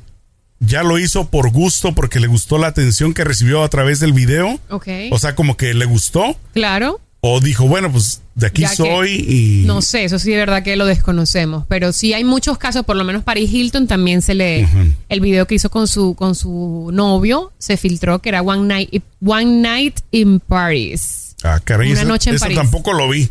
ya 0.61 0.83
lo 0.85 0.99
hizo 0.99 1.29
por 1.29 1.51
gusto, 1.51 1.95
porque 1.95 2.21
le 2.21 2.29
gustó 2.29 2.57
la 2.59 2.69
atención 2.69 3.13
que 3.13 3.25
recibió 3.25 3.65
a 3.65 3.69
través 3.69 3.99
del 3.99 4.13
video. 4.13 4.61
Ok. 4.71 4.87
O 5.11 5.19
sea, 5.19 5.35
como 5.35 5.57
que 5.57 5.75
le 5.75 5.85
gustó. 5.87 6.37
claro. 6.53 7.01
O 7.27 7.41
dijo, 7.41 7.67
bueno, 7.67 7.91
pues 7.91 8.21
de 8.35 8.49
aquí 8.49 8.61
Ya 8.61 8.69
soy 8.69 9.13
y... 9.27 9.63
No 9.67 9.81
sé, 9.81 10.05
eso 10.05 10.19
sí 10.19 10.31
de 10.31 10.37
verdad 10.37 10.63
que 10.63 10.77
lo 10.77 10.85
desconocemos, 10.85 11.65
pero 11.69 11.91
sí 11.95 12.13
hay 12.13 12.23
muchos 12.23 12.59
casos, 12.59 12.85
por 12.85 12.97
lo 12.97 13.05
menos 13.05 13.25
Paris 13.25 13.51
Hilton 13.51 13.87
también 13.87 14.21
se 14.21 14.35
le 14.35 14.69
el 15.09 15.21
video 15.21 15.47
que 15.47 15.55
hizo 15.55 15.71
con 15.71 15.89
su 15.89 16.15
con 16.17 16.35
su 16.35 16.91
novio 16.93 17.51
se 17.57 17.79
filtró 17.79 18.19
que 18.19 18.29
era 18.29 18.43
One 18.43 18.65
Night 18.67 19.03
One 19.25 19.47
Night 19.63 20.01
in 20.11 20.39
Paris. 20.39 21.35
Ah, 21.43 21.61
caray, 21.65 21.93
Una 21.93 22.05
noche 22.05 22.29
en 22.29 22.37
esa 22.37 22.45
París. 22.45 22.59
tampoco 22.59 22.93
lo 22.93 23.09
vi. 23.09 23.31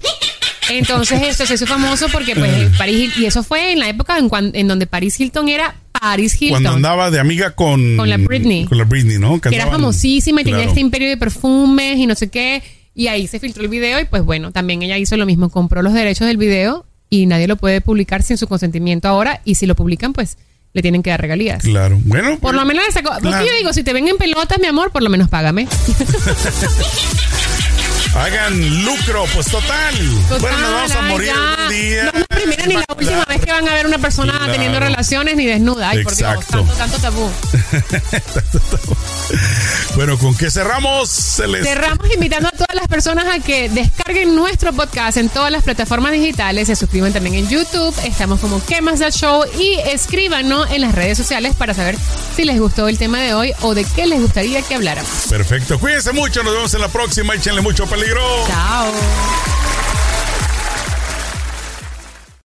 Entonces 0.69 1.21
esto 1.23 1.45
se 1.45 1.55
hizo 1.55 1.65
famoso 1.67 2.07
porque 2.11 2.35
pues 2.35 2.51
Eh. 2.51 2.69
Paris 2.77 3.11
y 3.17 3.25
eso 3.25 3.43
fue 3.43 3.71
en 3.73 3.79
la 3.79 3.89
época 3.89 4.17
en, 4.17 4.29
cuan- 4.29 4.51
en 4.53 4.67
donde 4.67 4.87
Paris 4.87 5.19
Hilton 5.19 5.49
era 5.49 5.75
Paris 5.91 6.33
Hilton. 6.41 6.63
Cuando 6.63 6.71
andaba 6.77 7.11
de 7.11 7.19
amiga 7.19 7.51
con... 7.51 7.97
Con 7.97 8.09
la 8.09 8.17
Britney. 8.17 8.65
Con 8.65 8.77
la 8.77 8.83
Britney, 8.85 9.17
¿no? 9.19 9.39
que 9.41 9.53
era 9.55 9.67
famosísima 9.67 10.41
y 10.41 10.43
tenía 10.45 10.63
este 10.63 10.79
imperio 10.79 11.09
de 11.09 11.17
perfumes 11.17 11.97
y 11.97 12.05
no 12.07 12.15
sé 12.15 12.29
qué. 12.29 12.61
Y 12.95 13.07
ahí 13.07 13.27
se 13.27 13.39
filtró 13.39 13.63
el 13.63 13.69
video 13.69 13.99
y 13.99 14.05
pues 14.05 14.23
bueno, 14.23 14.51
también 14.51 14.81
ella 14.83 14.97
hizo 14.97 15.17
lo 15.17 15.25
mismo, 15.25 15.49
compró 15.49 15.81
los 15.81 15.93
derechos 15.93 16.27
del 16.27 16.37
video 16.37 16.85
y 17.09 17.25
nadie 17.25 17.47
lo 17.47 17.55
puede 17.57 17.81
publicar 17.81 18.21
sin 18.23 18.37
su 18.37 18.47
consentimiento 18.47 19.07
ahora 19.07 19.41
y 19.45 19.55
si 19.55 19.65
lo 19.65 19.75
publican 19.75 20.13
pues 20.13 20.37
le 20.73 20.81
tienen 20.81 21.03
que 21.03 21.09
dar 21.11 21.21
regalías. 21.21 21.63
Claro. 21.63 21.99
Bueno. 22.03 22.39
Por 22.39 22.55
lo 22.55 22.65
menos 22.65 22.83
le 22.85 22.91
sacó. 22.91 23.09
Porque 23.13 23.27
Claro. 23.29 23.45
yo 23.45 23.51
digo, 23.57 23.73
si 23.73 23.83
te 23.83 23.93
ven 23.93 24.07
en 24.07 24.17
pelotas, 24.17 24.57
mi 24.59 24.65
amor, 24.67 24.91
por 24.91 25.03
lo 25.03 25.09
menos 25.11 25.29
págame. 25.29 25.67
Hagan 28.15 28.83
lucro, 28.85 29.25
pues 29.33 29.47
total. 29.47 29.95
Total, 30.29 30.39
bueno, 30.39 30.57
nos 30.59 30.71
vamos 30.71 30.91
a 30.91 31.01
morir 31.01 31.31
ya. 31.33 31.63
un 31.63 31.69
día. 31.69 32.11
No 32.13 32.22
primera 32.43 32.65
ni 32.65 32.73
la 32.75 32.85
última 32.97 33.25
vez 33.25 33.41
que 33.41 33.51
van 33.51 33.67
a 33.67 33.73
ver 33.73 33.85
una 33.87 33.97
persona 33.97 34.33
Claro. 34.37 34.51
teniendo 34.53 34.79
relaciones 34.79 35.35
ni 35.35 35.45
desnuda. 35.45 35.89
Ay, 35.89 36.03
por 36.03 36.15
Dios, 36.15 36.29
Exacto. 36.33 36.57
tanto, 36.57 36.73
tanto 36.73 36.97
tabú. 36.99 37.29
Bueno, 39.95 40.17
¿con 40.17 40.35
qué 40.35 40.49
cerramos? 40.51 41.09
Se 41.09 41.47
les... 41.47 41.63
Cerramos 41.65 42.11
invitando 42.13 42.47
a 42.49 42.51
todas 42.51 42.73
las 42.75 42.87
personas 42.87 43.25
a 43.27 43.39
que 43.39 43.69
descarguen 43.69 44.35
nuestro 44.35 44.73
podcast 44.73 45.17
en 45.17 45.29
todas 45.29 45.51
las 45.51 45.63
plataformas 45.63 46.11
digitales, 46.11 46.67
se 46.67 46.75
suscriban 46.75 47.13
también 47.13 47.35
en 47.35 47.47
YouTube, 47.49 47.93
estamos 48.03 48.39
como 48.39 48.63
¿Qué 48.65 48.81
más 48.81 48.99
da 48.99 49.11
show? 49.11 49.43
y 49.57 49.73
escríbanos 49.91 50.69
en 50.71 50.81
las 50.81 50.93
redes 50.95 51.17
sociales 51.17 51.55
para 51.55 51.73
saber 51.73 51.95
si 52.35 52.43
les 52.43 52.59
gustó 52.59 52.87
el 52.87 52.97
tema 52.97 53.19
de 53.19 53.33
hoy 53.33 53.53
o 53.61 53.73
de 53.75 53.85
qué 53.85 54.07
les 54.07 54.19
gustaría 54.19 54.61
que 54.61 54.75
habláramos. 54.75 55.09
Perfecto. 55.29 55.79
Cuídense 55.79 56.11
mucho. 56.11 56.43
Nos 56.43 56.53
vemos 56.53 56.73
en 56.73 56.81
la 56.81 56.87
próxima. 56.89 57.35
Échenle 57.35 57.61
mucho 57.61 57.85
peligro. 57.87 58.21
Chao. 58.47 58.91